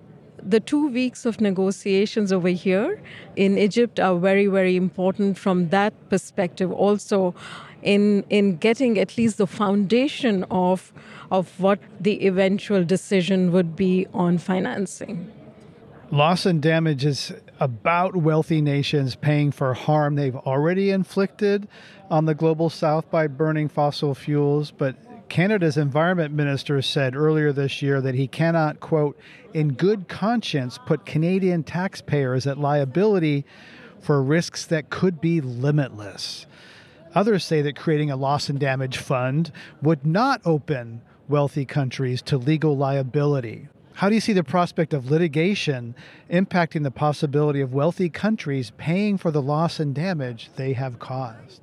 [0.42, 3.00] the two weeks of negotiations over here
[3.36, 7.34] in Egypt are very, very important from that perspective, also
[7.82, 10.92] in, in getting at least the foundation of,
[11.30, 15.30] of what the eventual decision would be on financing.
[16.10, 17.32] Loss and damage is
[17.62, 21.68] about wealthy nations paying for harm they've already inflicted
[22.10, 24.72] on the global south by burning fossil fuels.
[24.72, 24.96] But
[25.28, 29.16] Canada's environment minister said earlier this year that he cannot, quote,
[29.54, 33.44] in good conscience put Canadian taxpayers at liability
[34.00, 36.46] for risks that could be limitless.
[37.14, 42.36] Others say that creating a loss and damage fund would not open wealthy countries to
[42.36, 45.94] legal liability how do you see the prospect of litigation
[46.30, 51.60] impacting the possibility of wealthy countries paying for the loss and damage they have caused?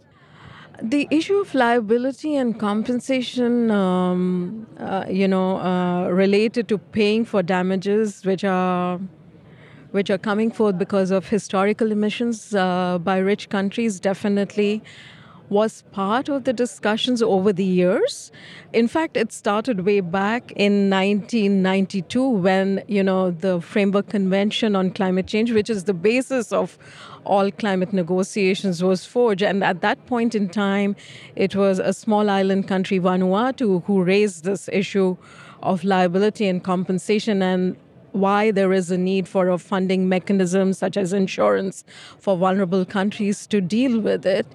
[0.82, 7.44] The issue of liability and compensation, um, uh, you know, uh, related to paying for
[7.44, 9.00] damages which are
[9.92, 14.84] which are coming forth because of historical emissions uh, by rich countries, definitely
[15.50, 18.32] was part of the discussions over the years.
[18.72, 24.92] In fact, it started way back in 1992 when, you know, the Framework Convention on
[24.92, 26.78] Climate Change, which is the basis of
[27.26, 29.42] all climate negotiations, was forged.
[29.42, 30.96] And at that point in time,
[31.36, 35.18] it was a small island country, Vanuatu, who raised this issue
[35.64, 37.76] of liability and compensation and
[38.12, 41.84] why there is a need for a funding mechanism such as insurance
[42.18, 44.48] for vulnerable countries to deal with it.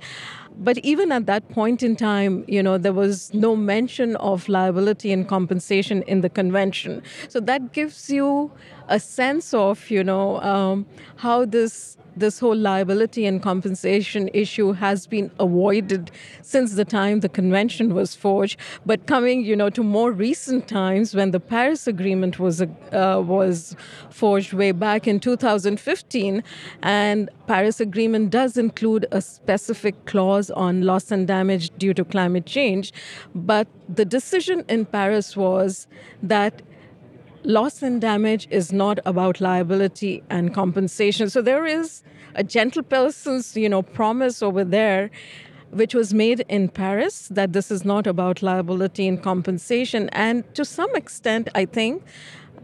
[0.56, 5.12] But even at that point in time, you know, there was no mention of liability
[5.12, 7.02] and compensation in the convention.
[7.28, 8.52] So that gives you
[8.88, 10.86] a sense of, you know, um,
[11.16, 16.10] how this this whole liability and compensation issue has been avoided
[16.42, 18.58] since the time the convention was forged.
[18.86, 22.66] But coming, you know, to more recent times when the Paris Agreement was uh,
[23.24, 23.76] was
[24.10, 26.42] forged way back in 2015,
[26.82, 32.46] and Paris Agreement does include a specific clause on loss and damage due to climate
[32.46, 32.92] change,
[33.34, 35.86] but the decision in Paris was
[36.22, 36.62] that
[37.44, 41.30] loss and damage is not about liability and compensation.
[41.30, 42.02] So there is
[42.34, 45.10] a gentle person's, you know, promise over there
[45.70, 50.08] which was made in Paris that this is not about liability and compensation.
[50.10, 52.04] And to some extent, I think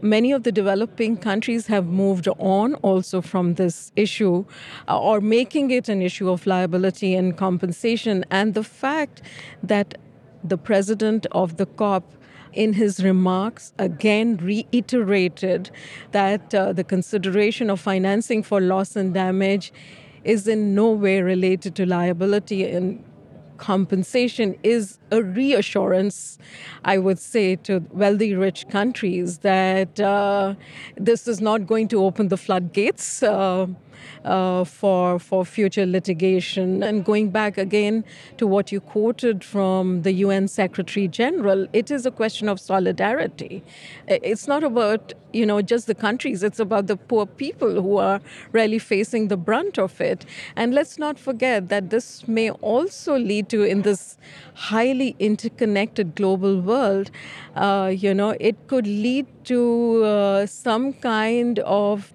[0.01, 4.45] many of the developing countries have moved on also from this issue
[4.87, 8.23] uh, or making it an issue of liability and compensation.
[8.31, 9.21] And the fact
[9.61, 9.97] that
[10.43, 12.13] the president of the COP
[12.53, 15.71] in his remarks again reiterated
[16.11, 19.71] that uh, the consideration of financing for loss and damage
[20.23, 23.03] is in no way related to liability and
[23.61, 26.39] compensation is a reassurance,
[26.83, 30.55] I would say, to wealthy, rich countries that uh,
[30.97, 33.21] this is not going to open the floodgates.
[33.21, 33.67] Uh,
[34.25, 36.83] uh, for for future litigation.
[36.83, 38.03] And going back again
[38.37, 43.63] to what you quoted from the UN Secretary General, it is a question of solidarity.
[44.07, 48.21] It's not about you know just the countries; it's about the poor people who are
[48.51, 50.25] really facing the brunt of it.
[50.55, 54.17] And let's not forget that this may also lead to in this
[54.53, 57.11] highly interconnected global world,
[57.55, 62.13] uh, you know, it could lead to uh, some kind of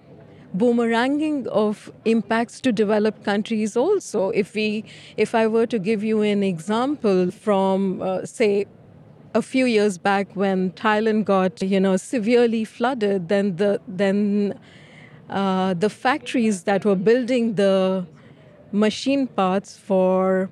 [0.57, 4.29] boomeranging of impacts to developed countries also.
[4.29, 4.85] If we,
[5.17, 8.65] if I were to give you an example from, uh, say,
[9.33, 14.59] a few years back when Thailand got, you know, severely flooded, then the then
[15.29, 18.05] uh, the factories that were building the
[18.71, 20.49] machine parts for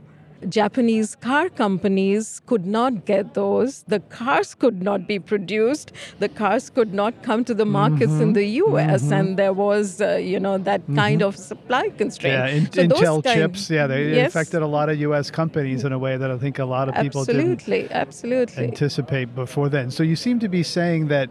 [0.49, 3.83] Japanese car companies could not get those.
[3.83, 5.91] The cars could not be produced.
[6.19, 8.21] The cars could not come to the markets mm-hmm.
[8.21, 9.03] in the U.S.
[9.03, 9.13] Mm-hmm.
[9.13, 10.95] And there was, uh, you know, that mm-hmm.
[10.95, 12.33] kind of supply constraint.
[12.33, 13.69] Yeah, in, so Intel chips.
[13.69, 14.29] Yeah, they yes.
[14.29, 15.31] affected a lot of U.S.
[15.31, 19.33] companies in a way that I think a lot of people absolutely, didn't absolutely anticipate
[19.35, 19.91] before then.
[19.91, 21.29] So you seem to be saying that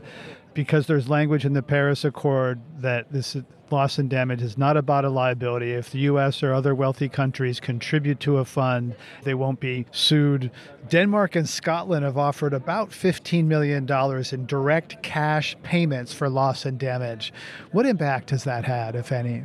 [0.55, 3.37] because there's language in the Paris Accord that this
[3.71, 5.73] loss and damage is not about a liability.
[5.73, 6.43] If the U.S.
[6.43, 10.51] or other wealthy countries contribute to a fund, they won't be sued.
[10.89, 13.87] Denmark and Scotland have offered about $15 million
[14.33, 17.33] in direct cash payments for loss and damage.
[17.73, 19.43] What impact has that had, if any?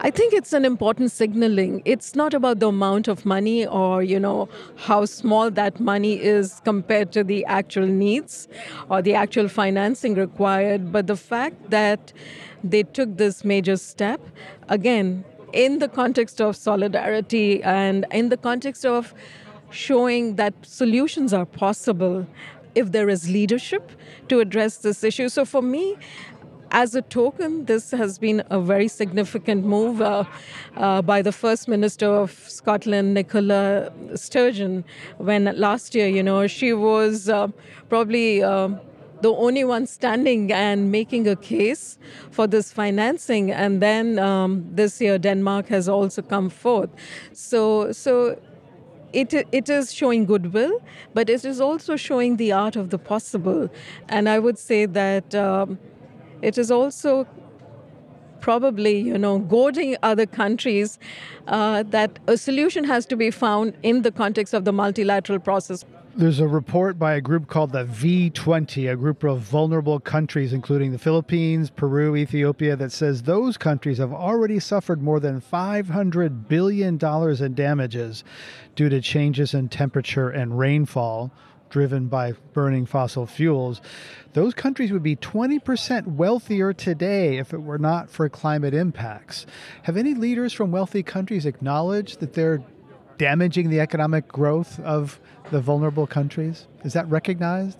[0.00, 1.82] I think it's an important signaling.
[1.84, 6.60] It's not about the amount of money or, you know, how small that money is
[6.64, 8.48] compared to the actual needs
[8.88, 12.12] or the actual financing required, but the fact that
[12.64, 14.20] they took this major step,
[14.68, 19.14] again, in the context of solidarity and in the context of
[19.70, 22.26] showing that solutions are possible
[22.74, 23.90] if there is leadership
[24.28, 25.28] to address this issue.
[25.28, 25.96] So for me,
[26.70, 30.24] as a token, this has been a very significant move uh,
[30.76, 34.84] uh, by the First Minister of Scotland, Nicola Sturgeon,
[35.18, 37.48] when last year, you know, she was uh,
[37.88, 38.68] probably uh,
[39.22, 41.98] the only one standing and making a case
[42.30, 43.50] for this financing.
[43.50, 46.90] And then um, this year, Denmark has also come forth.
[47.32, 48.40] So, so
[49.12, 50.82] it, it is showing goodwill,
[51.14, 53.70] but it is also showing the art of the possible.
[54.08, 55.34] And I would say that.
[55.34, 55.78] Um,
[56.46, 57.26] it is also
[58.40, 60.98] probably, you know, goading other countries
[61.48, 65.84] uh, that a solution has to be found in the context of the multilateral process.
[66.14, 70.92] There's a report by a group called the V20, a group of vulnerable countries, including
[70.92, 76.96] the Philippines, Peru, Ethiopia, that says those countries have already suffered more than $500 billion
[77.44, 78.22] in damages
[78.76, 81.32] due to changes in temperature and rainfall
[81.70, 83.80] driven by burning fossil fuels,
[84.32, 89.46] those countries would be 20% wealthier today if it were not for climate impacts.
[89.84, 92.62] Have any leaders from wealthy countries acknowledged that they're
[93.18, 96.66] damaging the economic growth of the vulnerable countries?
[96.84, 97.78] Is that recognized?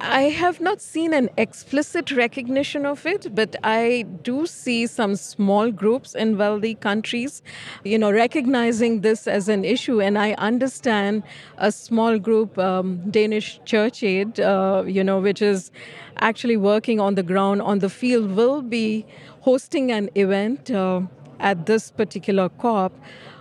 [0.00, 5.70] I have not seen an explicit recognition of it, but I do see some small
[5.70, 7.42] groups in wealthy countries,
[7.84, 10.00] you know, recognizing this as an issue.
[10.00, 11.22] And I understand
[11.58, 15.70] a small group, um, Danish Church Aid, uh, you know, which is
[16.18, 19.06] actually working on the ground, on the field, will be
[19.40, 21.00] hosting an event uh,
[21.40, 22.92] at this particular COP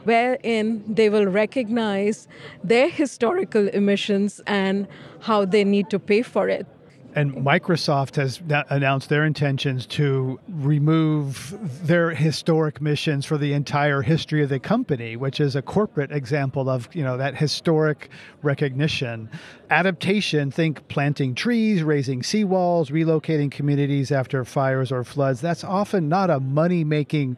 [0.06, 2.28] wherein they will recognize
[2.64, 4.88] their historical emissions and
[5.26, 6.66] how they need to pay for it.
[7.16, 11.58] And Microsoft has announced their intentions to remove
[11.88, 16.70] their historic missions for the entire history of the company, which is a corporate example
[16.70, 18.10] of, you know, that historic
[18.44, 19.30] recognition.
[19.70, 25.40] Adaptation, think planting trees, raising seawalls, relocating communities after fires or floods.
[25.40, 27.38] That's often not a money-making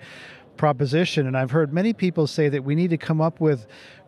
[0.58, 1.28] proposition.
[1.28, 3.68] And I've heard many people say that we need to come up with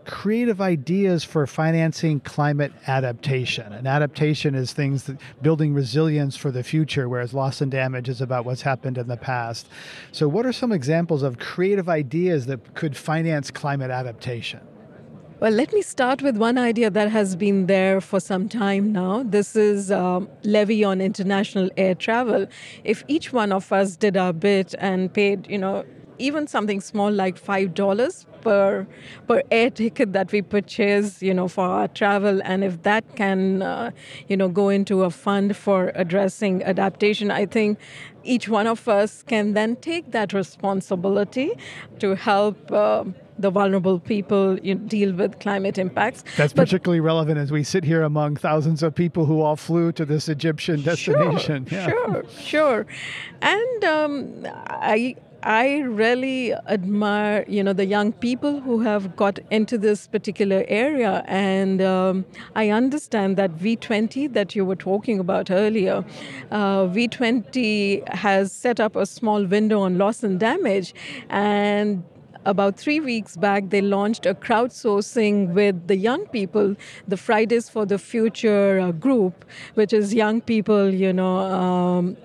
[0.10, 3.72] creative ideas for financing climate adaptation.
[3.72, 8.20] And adaptation is things that building resilience for the future, whereas loss and damage is
[8.20, 9.70] about what's happened in the past.
[10.12, 14.62] So, what are some examples of creative ideas that could finance climate adaptation?
[15.40, 19.24] Well, let me start with one idea that has been there for some time now.
[19.24, 22.48] This is um, levy on international air travel.
[22.84, 25.86] If each one of us did our bit and paid, you know,
[26.18, 28.88] even something small like five dollars per
[29.28, 33.62] per air ticket that we purchase, you know, for our travel, and if that can,
[33.62, 33.92] uh,
[34.28, 37.80] you know, go into a fund for addressing adaptation, I think
[38.24, 41.52] each one of us can then take that responsibility
[42.00, 42.72] to help.
[42.72, 43.06] Uh,
[43.40, 46.24] the vulnerable people you know, deal with climate impacts.
[46.36, 49.94] That's but, particularly relevant as we sit here among thousands of people who all flew
[49.94, 51.66] to this Egyptian destination.
[51.66, 51.88] Sure, yeah.
[51.88, 52.86] sure, sure.
[53.42, 59.78] And um, I I really admire, you know, the young people who have got into
[59.78, 62.26] this particular area, and um,
[62.56, 66.04] I understand that V20 that you were talking about earlier,
[66.52, 70.94] uh, V20 has set up a small window on loss and damage,
[71.30, 72.04] and
[72.46, 76.76] about three weeks back, they launched a crowdsourcing with the young people,
[77.08, 82.18] the Fridays for the Future uh, group, which is young people, you know, um,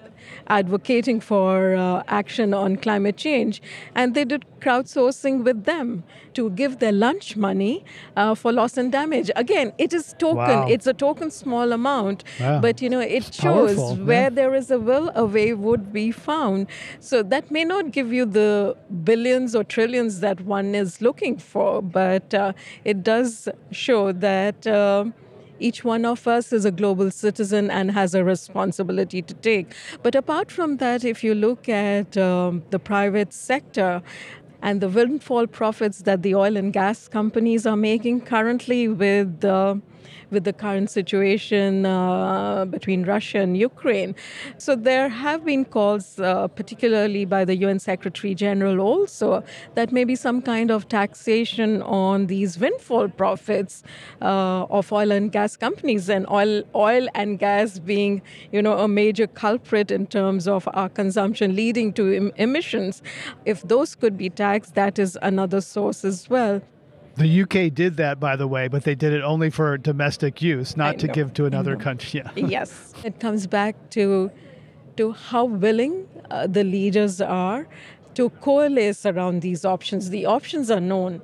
[0.49, 3.63] advocating for uh, action on climate change.
[3.95, 7.85] And they did crowdsourcing with them to give their lunch money
[8.17, 9.31] uh, for loss and damage.
[9.37, 10.37] Again, it is token.
[10.37, 10.67] Wow.
[10.69, 12.61] It's a token small amount, wow.
[12.61, 14.31] but you know it it's shows powerful, where yeah.
[14.31, 16.67] there is a will, a way would be found.
[17.01, 21.83] So that may not give you the billions or trillions that one is looking for,
[21.83, 22.53] but uh,
[22.85, 24.67] it does show that.
[25.67, 29.73] Each one of us is a global citizen and has a responsibility to take.
[30.03, 34.03] But apart from that, if you look at um, the private sector,
[34.61, 39.75] and the windfall profits that the oil and gas companies are making currently with uh,
[40.35, 44.15] with the current situation uh, between Russia and Ukraine.
[44.59, 49.43] So there have been calls, uh, particularly by the UN Secretary General, also
[49.77, 53.83] that maybe some kind of taxation on these windfall profits
[54.21, 58.21] uh, of oil and gas companies, and oil, oil and gas being,
[58.53, 63.03] you know, a major culprit in terms of our consumption, leading to em- emissions.
[63.45, 66.61] If those could be taxed, that is another source as well.
[67.17, 70.77] The UK did that, by the way, but they did it only for domestic use,
[70.77, 72.23] not to give to another country.
[72.25, 72.31] Yeah.
[72.37, 74.31] yes, it comes back to
[74.97, 77.67] to how willing uh, the leaders are
[78.15, 80.11] to coalesce around these options.
[80.11, 81.21] The options are known,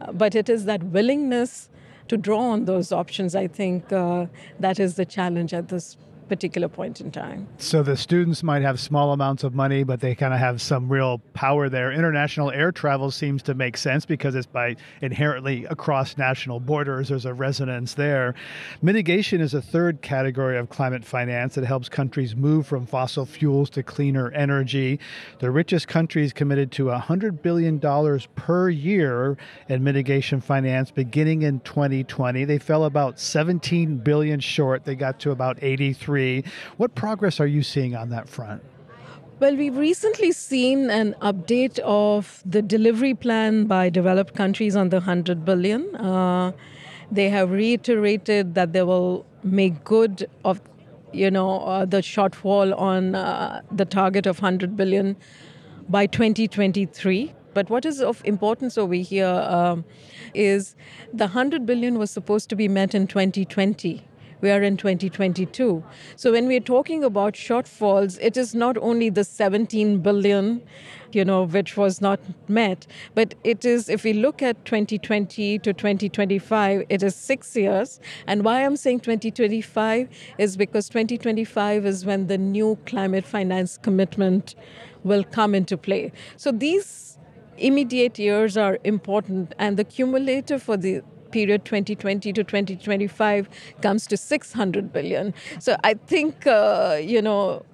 [0.00, 1.68] uh, but it is that willingness
[2.08, 3.34] to draw on those options.
[3.34, 4.26] I think uh,
[4.60, 5.96] that is the challenge at this
[6.28, 7.48] particular point in time.
[7.58, 10.88] So the students might have small amounts of money, but they kind of have some
[10.88, 11.92] real power there.
[11.92, 17.08] International air travel seems to make sense because it's by inherently across national borders.
[17.08, 18.34] There's a resonance there.
[18.82, 23.70] Mitigation is a third category of climate finance that helps countries move from fossil fuels
[23.70, 25.00] to cleaner energy.
[25.38, 27.80] The richest countries committed to $100 billion
[28.34, 29.36] per year
[29.68, 32.44] in mitigation finance beginning in 2020.
[32.44, 34.84] They fell about 17 billion short.
[34.84, 36.11] They got to about 83
[36.76, 38.62] what progress are you seeing on that front?
[39.40, 44.98] Well, we've recently seen an update of the delivery plan by developed countries on the
[44.98, 45.96] 100 billion.
[45.96, 46.52] Uh,
[47.10, 50.60] they have reiterated that they will make good of
[51.12, 55.16] you know uh, the shortfall on uh, the target of 100 billion
[55.88, 59.84] by 2023 but what is of importance over here um,
[60.32, 60.74] is
[61.12, 64.02] the 100 billion was supposed to be met in 2020
[64.42, 65.82] we are in 2022.
[66.16, 70.60] So when we're talking about shortfalls, it is not only the 17 billion
[71.14, 72.86] you know, which was not met.
[73.14, 78.00] But it is, if we look at 2020 to 2025, it is six years.
[78.26, 84.54] And why I'm saying 2025 is because 2025 is when the new climate finance commitment
[85.04, 86.12] will come into play.
[86.36, 87.18] So these
[87.58, 93.48] immediate years are important, and the cumulative for the period 2020 to 2025
[93.80, 95.34] comes to 600 billion.
[95.58, 97.64] So I think, uh, you know,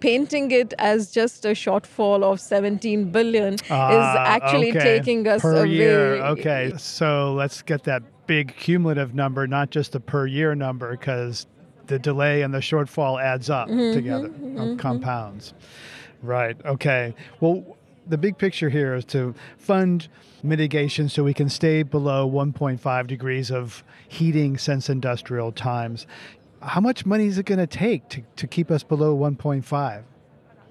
[0.00, 4.80] painting it as just a shortfall of 17 billion uh, is ah, actually okay.
[4.80, 5.68] taking us per away.
[5.68, 6.16] year.
[6.24, 11.46] Okay, so let's get that big cumulative number, not just the per year number, because
[11.86, 14.78] the delay and the shortfall adds up Mhm, together, mhm.
[14.78, 15.54] compounds.
[16.22, 16.56] Right.
[16.64, 17.14] Okay.
[17.40, 20.08] Well, the big picture here is to fund
[20.42, 26.06] mitigation so we can stay below 1.5 degrees of heating since industrial times.
[26.62, 30.02] How much money is it going to take to, keep us below 1.5?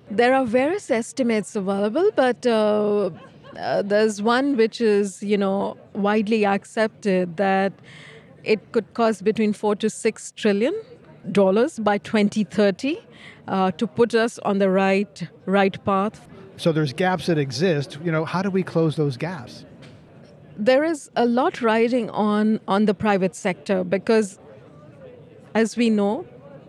[0.09, 3.09] There are various estimates available, but uh,
[3.57, 7.73] uh, there's one which is, you know, widely accepted that
[8.43, 10.73] it could cost between four to six trillion
[11.31, 12.97] dollars by 2030
[13.47, 16.27] uh, to put us on the right right path.
[16.57, 17.97] So there's gaps that exist.
[18.03, 19.65] You know, how do we close those gaps?
[20.57, 24.37] There is a lot riding on on the private sector because,
[25.55, 26.25] as we know,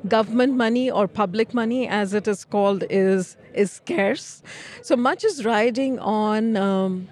[0.08, 4.42] government money or public money, as it is called, is is scarce.
[4.82, 6.56] So much is riding on.
[6.56, 7.08] Um,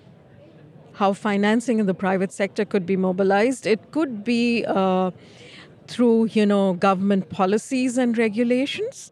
[1.00, 3.66] how financing in the private sector could be mobilized.
[3.66, 5.10] It could be uh,
[5.86, 9.10] through, you know, government policies and regulations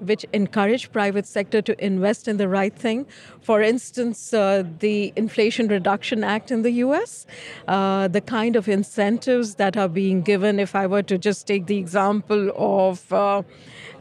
[0.00, 3.06] which encourage private sector to invest in the right thing.
[3.40, 7.26] For instance, uh, the Inflation Reduction Act in the U.S.,
[7.68, 10.58] uh, the kind of incentives that are being given.
[10.58, 13.42] If I were to just take the example of uh,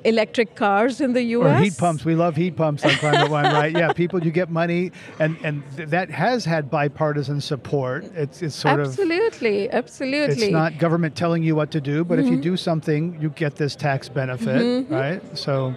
[0.03, 1.59] electric cars in the U.S.
[1.59, 2.05] Or heat pumps.
[2.05, 3.71] We love heat pumps on Climate One, right?
[3.75, 8.05] Yeah, people, you get money, and and th- that has had bipartisan support.
[8.15, 10.19] It's it's sort absolutely, of absolutely.
[10.19, 10.43] Absolutely.
[10.45, 12.41] It's not government telling you what to do, but if you Mhm.
[12.41, 14.89] do something, you get this tax benefit, Mhm.
[14.91, 15.37] right?
[15.37, 15.75] So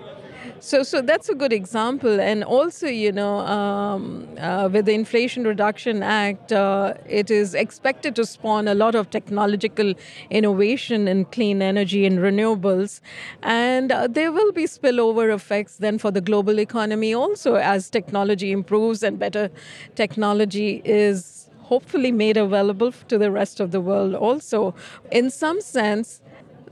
[0.64, 2.20] So, so that's a good example.
[2.20, 8.14] And also, you know, um, uh, with the Inflation Reduction Act, uh, it is expected
[8.14, 9.92] to spawn a lot of technological
[10.30, 13.00] innovation in clean energy and renewables.
[13.42, 18.52] And uh, there will be spillover effects then for the global economy also as technology
[18.52, 19.50] improves and better
[19.96, 24.76] technology is hopefully made available to the rest of the world also.
[25.10, 26.20] In some sense,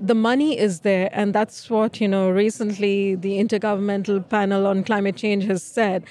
[0.02, 5.14] the money is there and that's what you know recently the intergovernmental panel on climate
[5.14, 6.02] change has said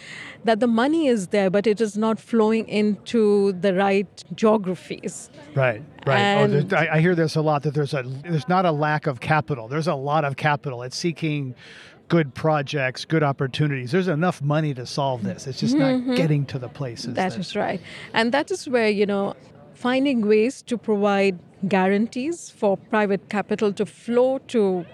[0.43, 5.81] that the money is there but it is not flowing into the right geographies right,
[6.05, 6.35] right.
[6.71, 9.19] Oh, I, I hear this a lot that there's a there's not a lack of
[9.19, 9.67] capital.
[9.67, 10.83] There's a lot of capital.
[10.83, 11.55] It's seeking
[12.07, 13.91] good projects, good opportunities.
[13.91, 15.47] There's enough money to solve this.
[15.47, 16.05] It's just Mhm.
[16.07, 17.13] not getting to the places.
[17.13, 17.79] That is right.
[18.13, 19.35] And that is where, you know,
[19.73, 21.37] finding ways to provide
[21.67, 24.85] guarantees for private capital to flow to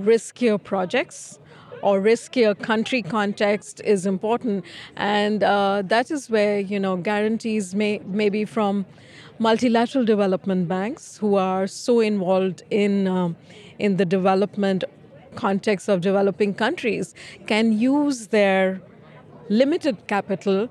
[0.00, 1.38] riskier projects
[1.82, 4.64] or riskier country context is important.
[4.96, 8.86] And uh, that is where, you know, guarantees may, maybe from
[9.38, 13.36] multilateral development banks who are so involved in, um,
[13.78, 14.84] in the development
[15.34, 17.14] context of developing countries
[17.46, 18.80] can use their
[19.50, 20.68] limited capital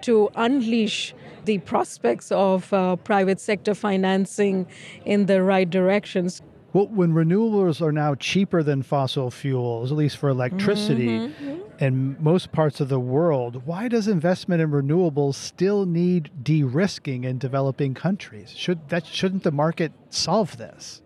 [0.00, 1.14] to unleash
[1.46, 4.66] the prospects of uh, private sector financing
[5.04, 6.42] in the right directions.
[6.72, 11.60] Well, when renewables are now cheaper than fossil fuels, at least for electricity, Mhm.
[11.80, 17.38] in most parts of the world, why does investment in renewables still need de-risking in
[17.38, 18.50] developing countries?
[18.54, 21.00] Should that shouldn't the market solve this?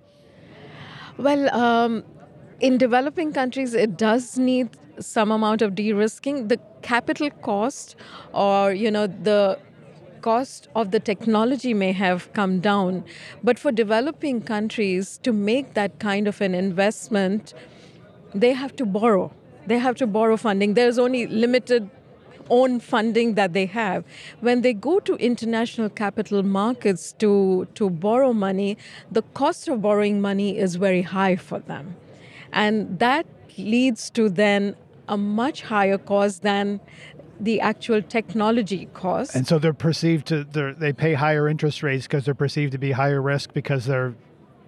[1.18, 2.02] Well, um,
[2.60, 6.48] in developing countries, it does need some amount of de-risking.
[6.48, 7.94] The capital cost,
[8.32, 9.58] or you know, the
[10.22, 13.04] cost of the technology may have come down,
[13.42, 17.54] but for developing countries to make that kind of an investment,
[18.34, 19.32] they have to borrow.
[19.66, 20.74] They have to borrow funding.
[20.74, 21.90] There's only limited
[22.50, 24.04] own funding that they have.
[24.40, 28.76] When they go to international capital markets to, to borrow money,
[29.10, 31.96] the cost of borrowing money is very high for them.
[32.52, 34.74] And that leads to then
[35.08, 36.80] a much higher cost than
[37.40, 39.34] the actual technology cost.
[39.34, 42.78] And so they're perceived to they're, they pay higher interest rates because they're perceived to
[42.78, 44.14] be higher risk because they're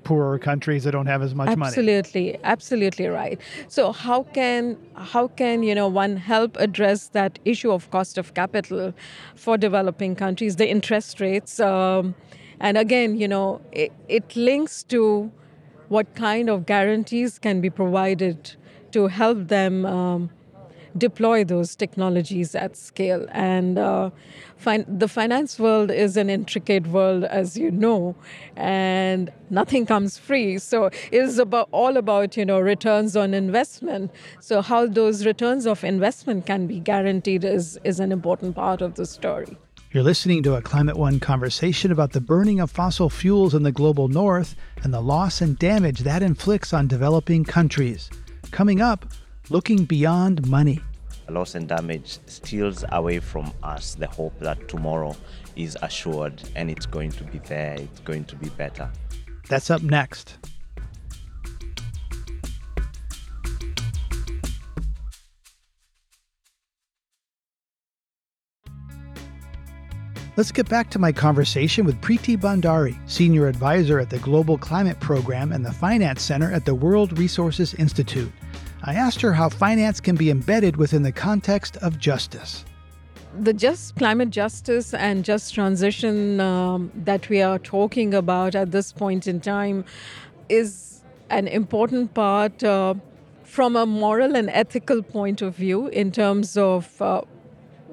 [0.05, 1.63] poorer countries that don't have as much money.
[1.69, 7.71] absolutely absolutely right so how can how can you know one help address that issue
[7.71, 8.93] of cost of capital
[9.37, 12.17] for developing countries the interest rates um,
[12.59, 15.31] and again you know it, it links to
[15.89, 18.57] what kind of guarantees can be provided
[18.91, 20.31] to help them um,
[20.97, 23.27] deploy those technologies at scale.
[23.31, 24.11] And uh,
[24.57, 28.15] fin- the finance world is an intricate world, as you know,
[28.57, 30.59] and nothing comes free.
[30.59, 34.11] So it is about all about you know returns on investment.
[34.41, 38.95] So how those returns of investment can be guaranteed is is an important part of
[38.95, 39.57] the story.
[39.93, 43.71] You're listening to a Climate One conversation about the burning of fossil fuels in the
[43.71, 48.09] global north and the loss and damage that inflicts on developing countries.
[48.53, 49.05] Coming up,
[49.51, 50.81] looking beyond money.
[51.29, 55.17] Loss and damage steals away from us the hope that tomorrow
[55.57, 58.91] is assured and it's going to be there, it's going to be better.
[59.49, 60.39] That's up next.
[70.35, 74.99] Let's get back to my conversation with Preety Bhandari, Senior Advisor at the Global Climate
[74.99, 78.33] Program and the Finance Center at the World Resources Institute.
[78.85, 82.65] I asked her how finance can be embedded within the context of justice.
[83.39, 88.93] The just climate justice and just transition um, that we are talking about at this
[88.93, 89.85] point in time
[90.49, 92.95] is an important part uh,
[93.45, 97.23] from a moral and ethical point of view in terms of uh,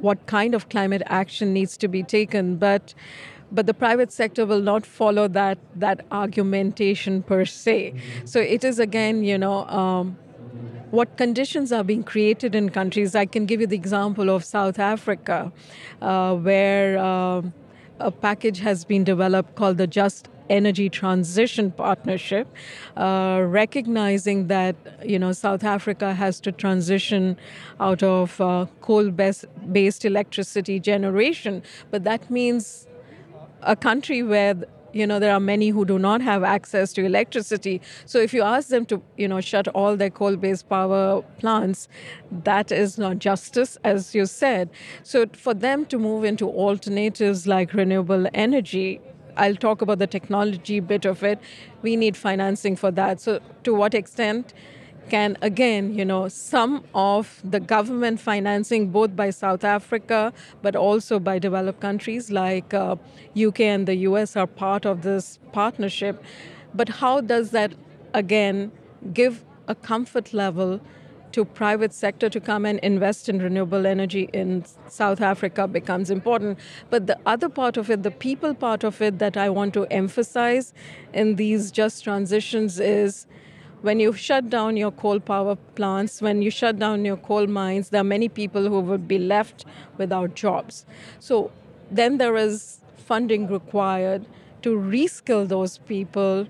[0.01, 2.57] what kind of climate action needs to be taken.
[2.57, 2.95] But
[3.51, 7.93] but the private sector will not follow that that argumentation per se.
[8.25, 9.67] So it is again, you know.
[9.67, 10.17] Um,
[10.91, 13.15] what conditions are being created in countries.
[13.15, 15.51] I can give you the example of South Africa,
[16.01, 17.41] uh, where uh,
[17.99, 22.47] a package has been developed called the Just Energy Transition Partnership,
[22.97, 24.75] uh, recognizing that
[25.05, 27.37] you know South Africa has to transition
[27.79, 31.61] out of uh, coal-based electricity generation,
[31.91, 32.87] but that means
[33.61, 34.55] a country where
[34.93, 38.41] you know there are many who do not have access to electricity so if you
[38.41, 41.87] ask them to you know shut all their coal based power plants
[42.31, 44.69] that is not justice as you said
[45.03, 48.99] so for them to move into alternatives like renewable energy
[49.37, 51.39] I'll talk about the technology bit of it.
[51.81, 53.21] We need financing for that.
[53.21, 54.53] So, to what extent
[55.09, 61.19] can again, you know, some of the government financing, both by South Africa but also
[61.19, 62.95] by developed countries like uh,
[63.35, 66.23] UK and the US, are part of this partnership.
[66.73, 67.73] But how does that
[68.13, 68.71] again
[69.13, 70.79] give a comfort level?
[71.31, 76.57] to private sector to come and invest in renewable energy in South Africa becomes important.
[76.89, 79.85] But the other part of it, the people part of it that I want to
[79.91, 80.73] emphasize
[81.13, 83.27] in these just transitions is
[83.81, 87.89] when you shut down your coal power plants, when you shut down your coal mines,
[87.89, 89.65] there are many people who would be left
[89.97, 90.85] without jobs.
[91.19, 91.51] So
[91.89, 94.25] then there is funding required
[94.61, 96.47] to reskill those people,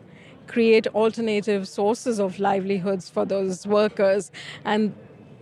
[0.47, 4.31] create alternative sources of livelihoods for those workers,
[4.65, 4.95] and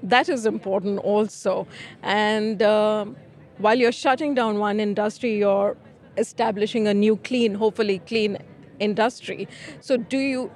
[0.04, 1.68] that is important also.
[2.04, 3.06] And uh,
[3.58, 5.78] while you're shutting down one industry, you're
[6.18, 8.38] establishing a new clean, hopefully clean
[8.80, 9.48] industry.
[9.80, 10.52] So do you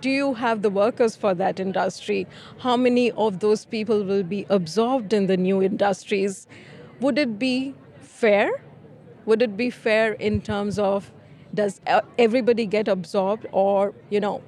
[0.00, 2.26] do you have the workers for that industry?
[2.58, 6.46] How many of those people will be absorbed in the new industries?
[7.00, 8.50] Would it be fair?
[9.26, 11.12] Would it be fair in terms of
[11.54, 11.80] does
[12.18, 14.42] everybody get absorbed or, you know,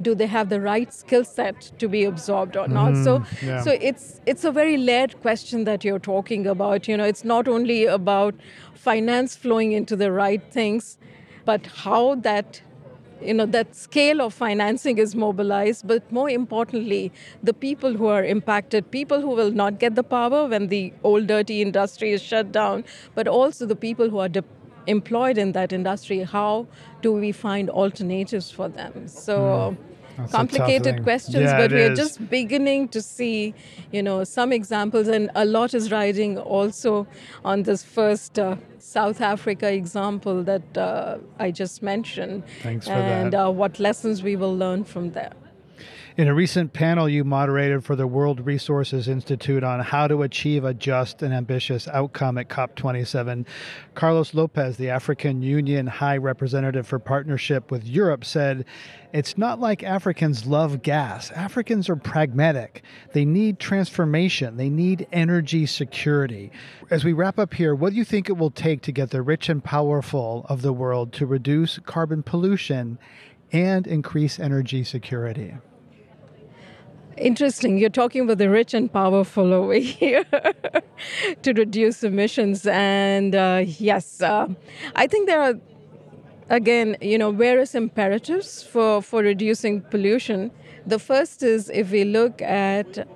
[0.00, 3.60] do they have the right skill set to be absorbed or not mm, so yeah.
[3.60, 7.48] so it's it's a very layered question that you're talking about you know it's not
[7.48, 8.34] only about
[8.74, 10.98] finance flowing into the right things
[11.44, 12.60] but how that
[13.20, 17.12] you know that scale of financing is mobilized but more importantly
[17.42, 21.26] the people who are impacted people who will not get the power when the old
[21.26, 24.44] dirty industry is shut down but also the people who are de-
[24.86, 26.66] employed in that industry how
[27.02, 29.87] do we find alternatives for them so mm.
[30.18, 33.54] That's complicated questions, yeah, but we are just beginning to see,
[33.92, 37.06] you know, some examples, and a lot is riding also
[37.44, 42.42] on this first uh, South Africa example that uh, I just mentioned.
[42.62, 43.22] Thanks for and, that.
[43.22, 45.32] And uh, what lessons we will learn from there.
[46.18, 50.64] In a recent panel you moderated for the World Resources Institute on how to achieve
[50.64, 53.46] a just and ambitious outcome at COP27,
[53.94, 58.64] Carlos Lopez, the African Union High Representative for Partnership with Europe, said,
[59.12, 61.30] It's not like Africans love gas.
[61.30, 62.82] Africans are pragmatic.
[63.12, 66.50] They need transformation, they need energy security.
[66.90, 69.22] As we wrap up here, what do you think it will take to get the
[69.22, 72.98] rich and powerful of the world to reduce carbon pollution
[73.52, 75.54] and increase energy security?
[77.20, 77.78] Interesting.
[77.78, 80.24] You're talking about the rich and powerful over here
[81.42, 82.66] to reduce emissions.
[82.66, 84.48] And uh, yes, uh,
[84.94, 85.54] I think there are,
[86.48, 90.50] again, you know, various imperatives for, for reducing pollution.
[90.86, 93.06] The first is if we look at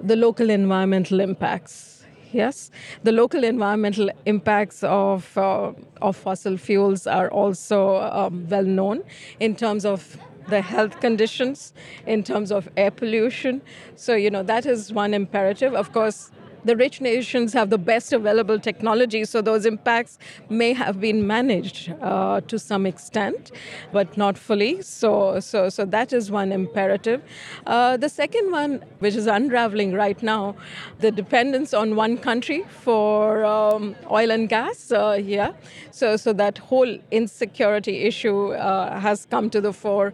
[0.00, 2.04] the local environmental impacts.
[2.32, 2.70] Yes,
[3.02, 9.02] the local environmental impacts of, uh, of fossil fuels are also um, well known
[9.40, 10.18] in terms of
[10.48, 11.72] the health conditions
[12.06, 13.62] in terms of air pollution.
[13.94, 15.74] So, you know, that is one imperative.
[15.74, 16.30] Of course,
[16.66, 21.92] the rich nations have the best available technology, so those impacts may have been managed
[22.00, 23.52] uh, to some extent,
[23.92, 24.82] but not fully.
[24.82, 27.22] So, so, so that is one imperative.
[27.66, 30.56] Uh, the second one, which is unraveling right now,
[30.98, 34.90] the dependence on one country for um, oil and gas.
[34.92, 35.52] Uh,
[35.90, 40.12] so so that whole insecurity issue uh, has come to the fore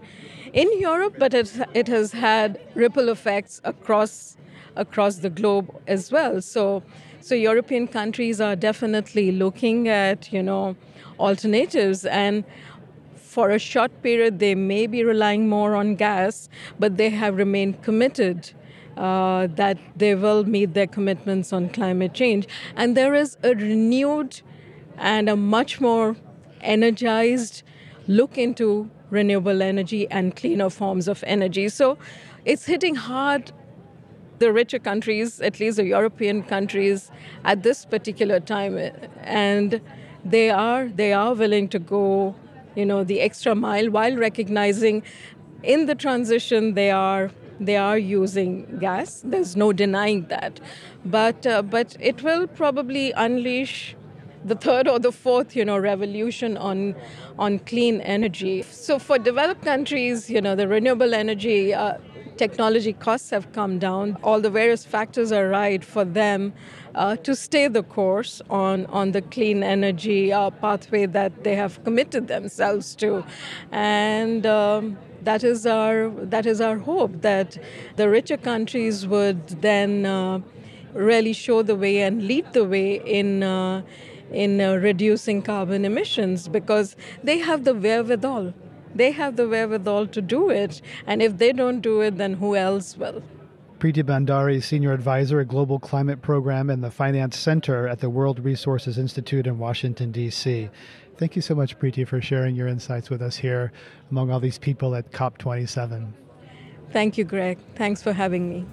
[0.53, 4.37] in Europe, but it, it has had ripple effects across
[4.77, 6.41] across the globe as well.
[6.41, 6.83] So
[7.23, 10.75] So European countries are definitely looking at, you know,
[11.21, 12.45] alternatives and
[13.17, 16.49] for a short period they may be relying more on gas,
[16.81, 18.53] but they have remained committed
[18.97, 22.49] uh, that they will meet their commitments on climate change.
[22.75, 24.43] And there is a renewed
[24.99, 26.17] and a much more
[26.61, 27.63] energized
[28.09, 31.69] look into renewable energy and cleaner forms of energy.
[31.69, 31.99] So
[32.45, 33.53] it's hitting hard
[34.43, 37.11] the richer countries, at least the European countries,
[37.45, 38.79] at this particular time,
[39.41, 39.81] and
[40.25, 42.35] they are they are willing to go,
[42.77, 45.03] you know, the extra mile while recognizing
[45.63, 47.31] in the transition they are
[47.61, 49.23] they are using gas.
[49.25, 50.61] There's no denying that,
[51.05, 53.97] but uh, but it will probably unleash
[54.45, 56.95] the third or the fourth, you know, revolution on
[57.39, 58.63] on clean energy.
[58.63, 61.75] So for developed countries, you know, the renewable energy.
[61.75, 61.99] Uh,
[62.37, 64.17] technology costs have come down.
[64.23, 66.53] All the various factors are right for them
[66.95, 71.83] uh, to stay the course on, on the clean energy uh, pathway that they have
[71.85, 73.25] committed themselves to.
[73.71, 77.57] And um, that is our that is our hope that
[77.97, 80.41] the richer countries would then uh,
[80.95, 83.83] really show the way and lead the way in uh,
[84.33, 88.53] in uh, reducing carbon emissions because they have the wherewithal.
[88.95, 92.57] They have the wherewithal to do it, and if they don't do it, then who
[92.57, 93.23] else will?
[93.79, 98.39] Preety Bhandari, Senior Advisor at Global Climate Program and the Finance Center at the World
[98.39, 100.71] Resources Institute in Washington, D.C.
[101.17, 103.73] Thank you so much, Preety, for sharing your insights with us here
[104.11, 106.13] among all these people at COP27.
[106.93, 107.59] Thank you, Greg.
[107.75, 108.67] Thanks for having me.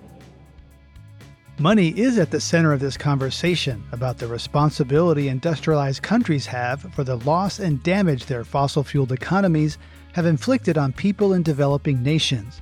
[1.58, 7.04] Money is at the center of this conversation about the responsibility industrialized countries have for
[7.04, 9.78] the loss and damage their fossil fueled economies
[10.14, 12.62] have inflicted on people in developing nations.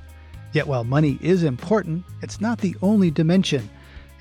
[0.54, 3.70] Yet while money is important, it's not the only dimension.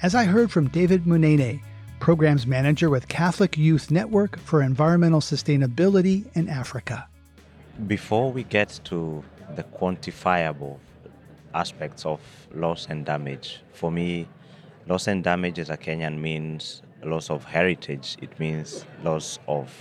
[0.03, 1.61] As I heard from David Munene,
[2.01, 7.09] Programs Manager with Catholic Youth Network for Environmental Sustainability in Africa.
[7.87, 9.25] Before we get to
[9.55, 10.79] the quantifiable
[11.55, 12.21] aspects of
[12.55, 14.29] loss and damage, for me,
[14.87, 19.73] loss and damage as a Kenyan means loss of heritage, it means loss of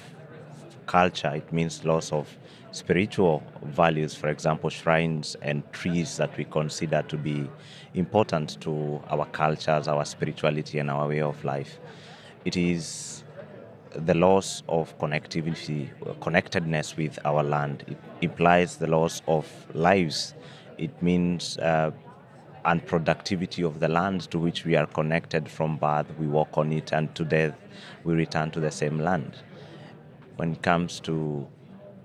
[0.88, 2.30] culture, it means loss of
[2.76, 7.50] spiritual values, for example, shrines and trees that we consider to be
[7.94, 11.80] important to our cultures, our spirituality, and our way of life.
[12.44, 13.24] It is
[13.96, 17.86] the loss of connectivity, connectedness with our land.
[17.88, 20.34] It implies the loss of lives.
[20.78, 21.92] It means uh,
[22.66, 26.08] unproductivity of the land to which we are connected from birth.
[26.20, 27.56] We walk on it, and to death,
[28.04, 29.38] we return to the same land.
[30.36, 31.48] When it comes to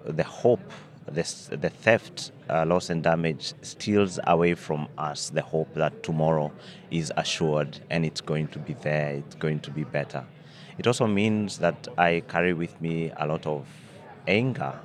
[0.05, 0.61] the hope,
[1.07, 6.53] the, the theft, uh, loss, and damage steals away from us the hope that tomorrow
[6.90, 10.24] is assured and it's going to be there, it's going to be better.
[10.78, 13.66] It also means that I carry with me a lot of
[14.26, 14.78] anger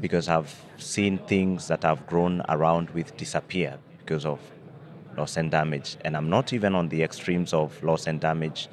[0.00, 4.40] because I've seen things that I've grown around with disappear because of
[5.16, 5.96] loss and damage.
[6.04, 8.68] And I'm not even on the extremes of loss and damage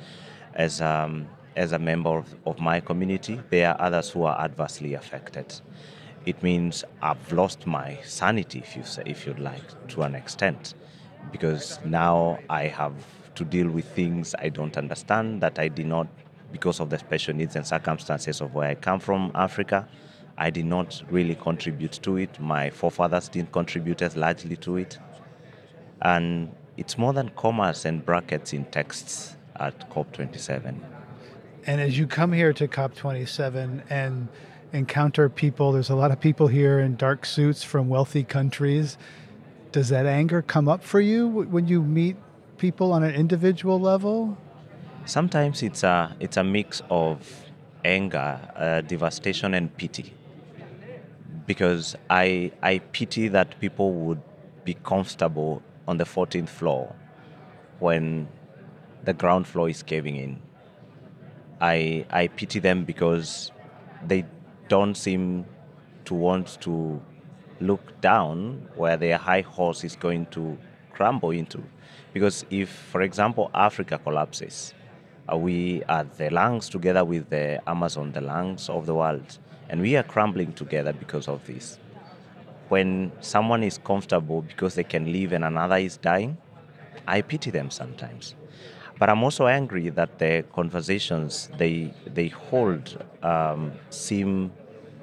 [0.54, 1.28] as um,
[1.60, 5.54] as a member of, of my community, there are others who are adversely affected.
[6.26, 10.74] It means I've lost my sanity, if you say, if you'd like, to an extent,
[11.34, 12.94] because now I have
[13.36, 16.08] to deal with things I don't understand that I did not,
[16.54, 19.86] because of the special needs and circumstances of where I come from, Africa.
[20.38, 22.40] I did not really contribute to it.
[22.40, 24.98] My forefathers didn't contribute as largely to it.
[26.02, 30.99] And it's more than commas and brackets in texts at COP27.
[31.66, 34.28] And as you come here to COP27 and
[34.72, 38.98] encounter people, there's a lot of people here in dark suits from wealthy countries.
[39.72, 42.16] Does that anger come up for you when you meet
[42.58, 44.38] people on an individual level?
[45.06, 47.46] Sometimes it's a it's a mix of
[47.84, 50.14] anger, uh, devastation, and pity.
[51.46, 54.22] Because I I pity that people would
[54.66, 56.96] be comfortable on the 14th floor
[57.80, 58.28] when
[59.04, 60.40] the ground floor is caving in
[61.62, 63.52] I, I pity them because
[64.06, 64.26] they
[64.68, 65.46] don't seem
[66.06, 67.02] to want to
[67.60, 70.58] look down where their high horse is going to
[70.94, 71.64] crumble into.
[72.14, 74.74] Because if, for example, Africa collapses,
[75.32, 79.38] uh, we are the lungs together with the Amazon, the lungs of the world,
[79.70, 81.78] and we are crumbling together because of this.
[82.70, 86.38] When someone is comfortable because they can live and another is dying,
[87.08, 88.36] I pity them sometimes.
[89.00, 94.52] But I'm also angry that the conversations they they hold um, seem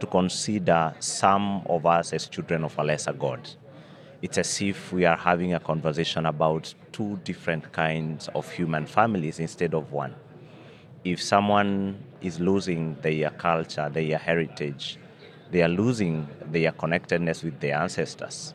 [0.01, 3.49] to consider some of us as children of a lesser God.
[4.22, 9.38] it's as if we are having a conversation about two different kinds of human families
[9.38, 10.14] instead of one.
[11.05, 14.99] If someone is losing their culture, their heritage,
[15.51, 18.55] they are losing their connectedness with their ancestors,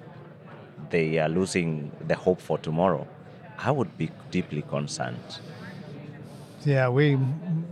[0.90, 3.08] they are losing the hope for tomorrow,
[3.64, 5.40] I would be deeply concerned.
[6.66, 7.18] Yeah, we,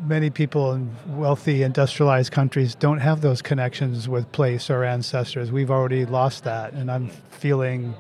[0.06, 5.52] many people in wealthy industrialized countries don't have those connections with place or ancestors.
[5.52, 6.74] We've already lost that.
[6.74, 7.94] And I'm feeling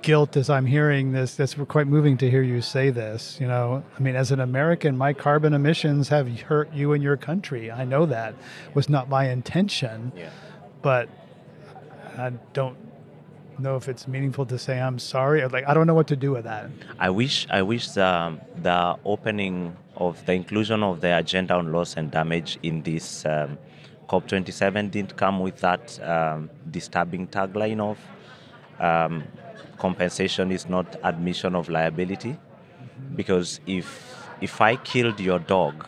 [0.00, 1.34] guilt as I'm hearing this.
[1.34, 3.38] That's quite moving to hear you say this.
[3.38, 7.18] You know, I mean, as an American, my carbon emissions have hurt you and your
[7.18, 7.70] country.
[7.70, 8.34] I know that
[8.74, 10.30] was not my intention, Yeah.
[10.80, 11.08] but
[12.16, 12.76] I don't
[13.58, 15.46] know if it's meaningful to say I'm sorry.
[15.46, 16.70] Like, I don't know what to do with that.
[16.98, 21.96] I wish I wish the, the opening of the inclusion of the agenda on loss
[21.96, 23.58] and damage in this um,
[24.08, 27.98] COP27 didn't come with that um, disturbing tagline of
[28.80, 29.24] um,
[29.78, 32.36] compensation is not admission of liability.
[33.14, 33.86] Because if
[34.40, 35.86] if I killed your dog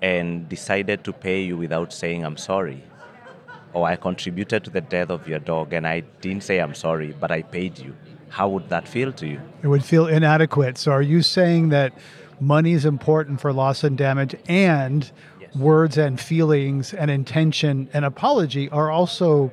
[0.00, 2.82] and decided to pay you without saying I'm sorry,
[3.72, 7.14] or I contributed to the death of your dog and I didn't say I'm sorry,
[7.20, 7.94] but I paid you,
[8.28, 9.40] how would that feel to you?
[9.62, 10.78] It would feel inadequate.
[10.78, 11.92] So, are you saying that
[12.40, 15.10] money is important for loss and damage, and
[15.56, 19.50] words and feelings and intention and apology are also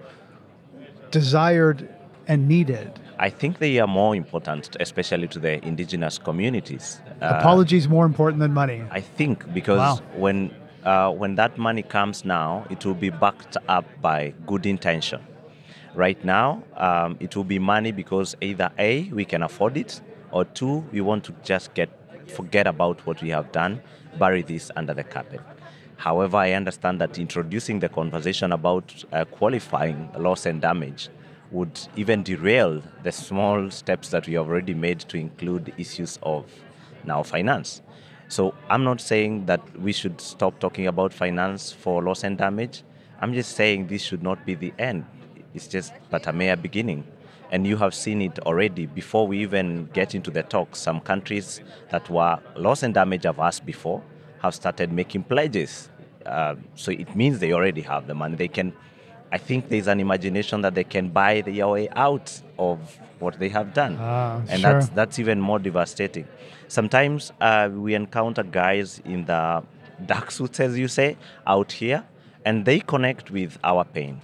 [1.12, 1.88] desired
[2.28, 3.00] and needed?
[3.18, 7.00] I think they are more important, especially to the indigenous communities.
[7.22, 8.84] Uh, Apology is more important than money.
[8.92, 10.00] I think because Wow.
[10.18, 10.52] when
[10.86, 15.22] uh, when that money comes now, it will be backed up by good intention.
[15.96, 20.46] Right now, um, it will be money because either a we can afford it, or
[20.46, 21.90] two we want to just get
[22.30, 23.82] forget about what we have done,
[24.18, 25.40] bury this under the carpet.
[25.98, 31.10] However, I understand that introducing the conversation about uh, qualifying loss and damage
[31.52, 36.46] would even derail the small steps that we have already made to include issues of
[37.06, 37.82] now finance.
[38.28, 42.84] So I'm not saying that we should stop talking about finance for loss and damage.
[43.22, 45.06] I'm just saying this should not be the end.
[45.54, 47.06] It's just but a mere beginning.
[47.52, 50.80] And you have seen it already before we even get into the talks.
[50.80, 51.62] Some countries
[51.92, 54.02] that were loss and damage averse before
[54.42, 55.90] have started making pledges.
[56.26, 58.36] Uh, so it means they already have the money.
[58.36, 58.74] They can,
[59.32, 63.50] I think there's an imagination that they can buy their way out of what they
[63.50, 63.98] have done.
[64.00, 64.74] Ah, and sure.
[64.74, 66.28] that's that's even more devastating.
[66.68, 69.64] Sometimes uh, we encounter guys in the
[70.06, 71.18] dark suits, as you say,
[71.48, 72.04] out here,
[72.46, 74.22] and they connect with our pain.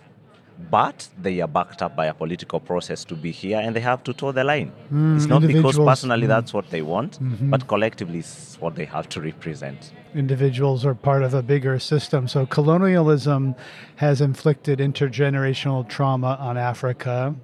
[0.70, 4.04] But they are backed up by a political process to be here, and they have
[4.04, 4.72] to toe the line.
[4.94, 6.30] Mm, it's not because personally mm.
[6.30, 7.50] that's what they want, Mhm.
[7.50, 9.92] but collectively it's what they have to represent.
[10.14, 12.28] Individuals are part of a bigger system.
[12.28, 13.56] So, colonialism
[13.98, 17.36] has inflicted intergenerational trauma on Africa,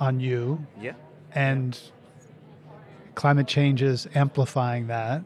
[0.00, 0.92] on you, Yeah.
[1.34, 1.78] and
[3.14, 5.22] climate change is amplifying that.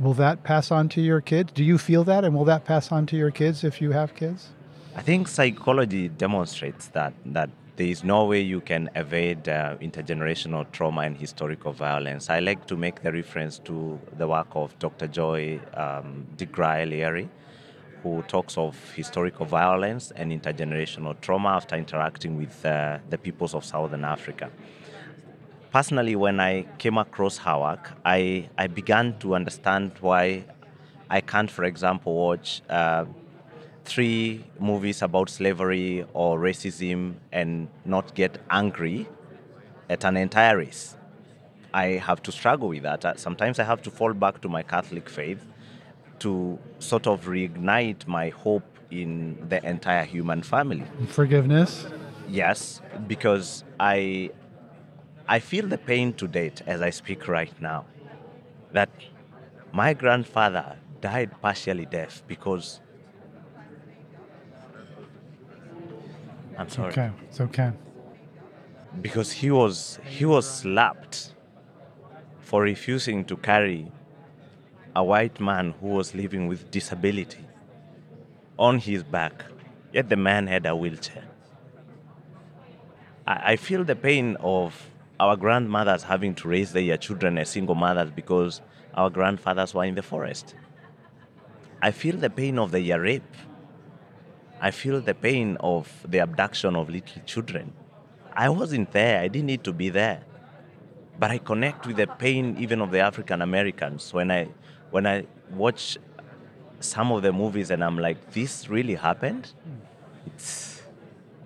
[0.00, 1.52] Will that pass on to your kids?
[1.52, 2.24] Do you feel that?
[2.24, 4.50] And will that pass on to your kids if you have kids?
[4.98, 10.66] I think psychology demonstrates that that there is no way you can evade uh, intergenerational
[10.72, 12.28] trauma and historical violence.
[12.28, 15.06] I like to make the reference to the work of Dr.
[15.06, 17.28] Joy um, DeGruy Leary,
[18.02, 23.64] who talks of historical violence and intergenerational trauma after interacting with uh, the peoples of
[23.64, 24.50] Southern Africa.
[25.70, 30.42] Personally, when I came across her work, I, I began to understand why
[31.08, 33.04] I can't, for example, watch uh,
[33.88, 39.08] three movies about slavery or racism and not get angry
[39.88, 40.96] at an entire race.
[41.72, 43.04] I have to struggle with that.
[43.04, 45.42] Uh, Sometimes I have to fall back to my Catholic faith
[46.20, 50.84] to sort of reignite my hope in the entire human family.
[51.08, 51.86] Forgiveness?
[52.28, 54.30] Yes, because I
[55.28, 57.84] I feel the pain to date as I speak right now.
[58.72, 58.90] That
[59.72, 62.80] my grandfather died partially deaf because
[66.58, 66.90] I'm sorry.
[66.90, 67.72] Okay, it's okay.
[69.00, 71.34] Because he was he was slapped
[72.40, 73.92] for refusing to carry
[74.96, 77.44] a white man who was living with disability
[78.58, 79.44] on his back.
[79.92, 81.24] Yet the man had a wheelchair.
[83.26, 84.90] I, I feel the pain of
[85.20, 88.60] our grandmothers having to raise their children as single mothers because
[88.94, 90.54] our grandfathers were in the forest.
[91.80, 93.22] I feel the pain of the rape.
[94.60, 97.72] I feel the pain of the abduction of little children.
[98.32, 100.22] I wasn't there, I didn't need to be there.
[101.18, 104.48] But I connect with the pain even of the African Americans when I
[104.90, 105.98] when I watch
[106.80, 109.52] some of the movies and I'm like, this really happened?
[110.26, 110.82] It's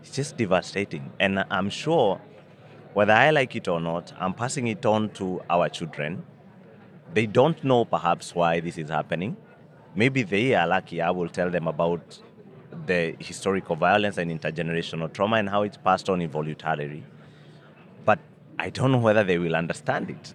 [0.03, 1.11] it's just devastating.
[1.19, 2.21] And I'm sure,
[2.93, 6.25] whether I like it or not, I'm passing it on to our children.
[7.15, 9.37] They don't know perhaps why this is happening.
[9.95, 11.03] Maybe they are lucky.
[11.03, 12.19] I will tell them about
[12.87, 17.05] the historical violence and intergenerational trauma and how it's passed on involuntarily.
[18.05, 18.18] But
[18.59, 20.35] I don't know whether they will understand it.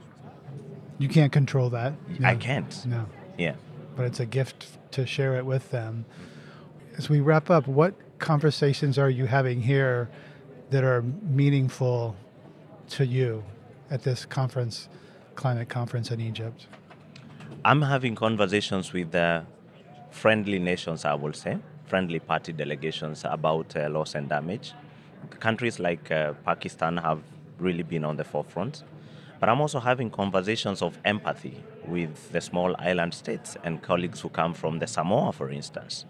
[1.00, 1.94] You can't control that.
[2.24, 2.86] I can't.
[2.86, 3.06] No.
[3.38, 3.56] Yeah.
[3.96, 6.06] But it's a gift to share it with them.
[6.98, 10.10] As we wrap up, what conversations are you having here
[10.72, 12.16] that are meaningful
[12.90, 13.44] to you
[13.92, 14.90] at this conference,
[15.36, 16.68] climate conference in Egypt?
[17.64, 19.44] I'm having conversations with the
[20.10, 21.58] friendly nations, I will say,
[21.88, 24.74] friendly party delegations about uh, loss and damage.
[25.40, 27.20] Countries like uh, Pakistan have
[27.60, 28.84] really been on the forefront.
[29.40, 34.30] But I'm also having conversations of empathy with the small island states and colleagues who
[34.30, 36.06] come from the Samoa, for instance.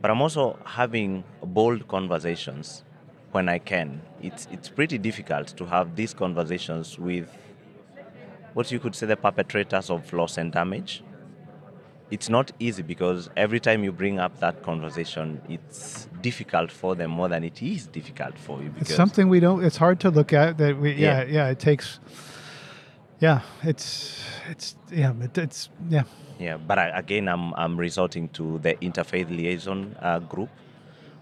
[0.00, 2.84] But I'm also having bold conversations
[3.32, 4.02] when I can.
[4.20, 7.36] It's, it's pretty difficult to have these conversations with
[8.54, 11.02] what you could say the perpetrators of loss and damage.
[12.12, 17.10] It's not easy because every time you bring up that conversation, it's difficult for them
[17.10, 18.70] more than it is difficult for you.
[18.80, 19.64] It's something we don't.
[19.64, 20.58] It's hard to look at.
[20.58, 20.92] That we.
[20.92, 21.22] Yeah.
[21.22, 21.36] Yeah.
[21.36, 22.00] yeah it takes.
[23.18, 23.40] Yeah.
[23.62, 24.22] It's.
[24.50, 24.76] It's.
[24.90, 25.14] Yeah.
[25.22, 25.70] It, it's.
[25.88, 26.04] Yeah.
[26.38, 26.58] Yeah.
[26.58, 30.50] But I, again, I'm I'm resorting to the interfaith liaison uh, group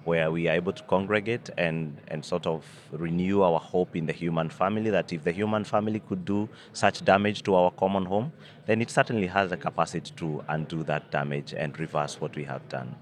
[0.05, 4.13] where we are able to congregate and, and sort of renew our hope in the
[4.13, 8.33] human family that if the human family could do such damage to our common home,
[8.67, 12.67] then it certainly has the capacity to undo that damage and reverse what we have
[12.69, 12.95] done.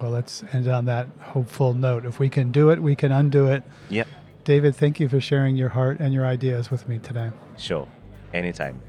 [0.00, 2.04] Well, let's end on that hopeful note.
[2.04, 3.62] If we can do it, we can undo it.
[3.88, 4.08] Yep.
[4.44, 7.30] David, thank you for sharing your heart and your ideas with me today.
[7.56, 7.88] Sure.
[8.34, 8.80] Anytime.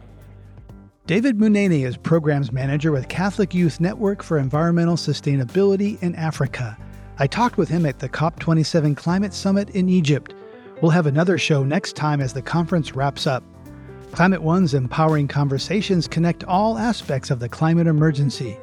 [1.08, 6.76] David Munene is Programs Manager with Catholic Youth Network for Environmental Sustainability in Africa.
[7.18, 10.34] I talked with him at the COP27 Climate Summit in Egypt.
[10.82, 13.42] We'll have another show next time as the conference wraps up.
[14.12, 18.58] Climate One's empowering conversations connect all aspects of the climate emergency.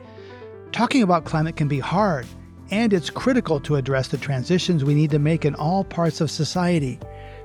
[0.71, 2.27] Talking about climate can be hard,
[2.71, 6.31] and it's critical to address the transitions we need to make in all parts of
[6.31, 6.99] society.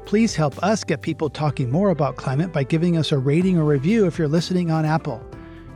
[0.05, 3.63] Please help us get people talking more about climate by giving us a rating or
[3.63, 5.25] review if you're listening on Apple.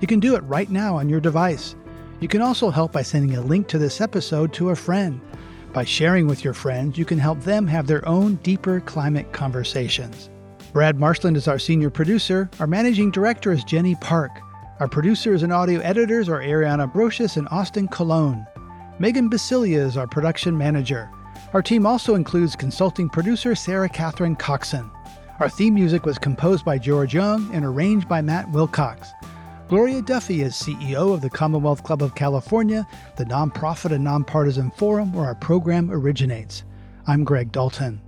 [0.01, 1.75] You can do it right now on your device.
[2.21, 5.19] You can also help by sending a link to this episode to a friend.
[5.73, 10.29] By sharing with your friends, you can help them have their own deeper climate conversations.
[10.71, 12.47] Brad Marshland is our senior producer.
[12.59, 14.29] Our managing director is Jenny Park.
[14.79, 18.45] Our producers and audio editors are Ariana Brocious and Austin Colon.
[18.99, 21.09] Megan Basilia is our production manager.
[21.53, 24.91] Our team also includes consulting producer Sarah Catherine Coxon.
[25.39, 29.09] Our theme music was composed by George Young and arranged by Matt Wilcox.
[29.71, 35.13] Gloria Duffy is CEO of the Commonwealth Club of California, the nonprofit and nonpartisan forum
[35.13, 36.65] where our program originates.
[37.07, 38.01] I'm Greg Dalton.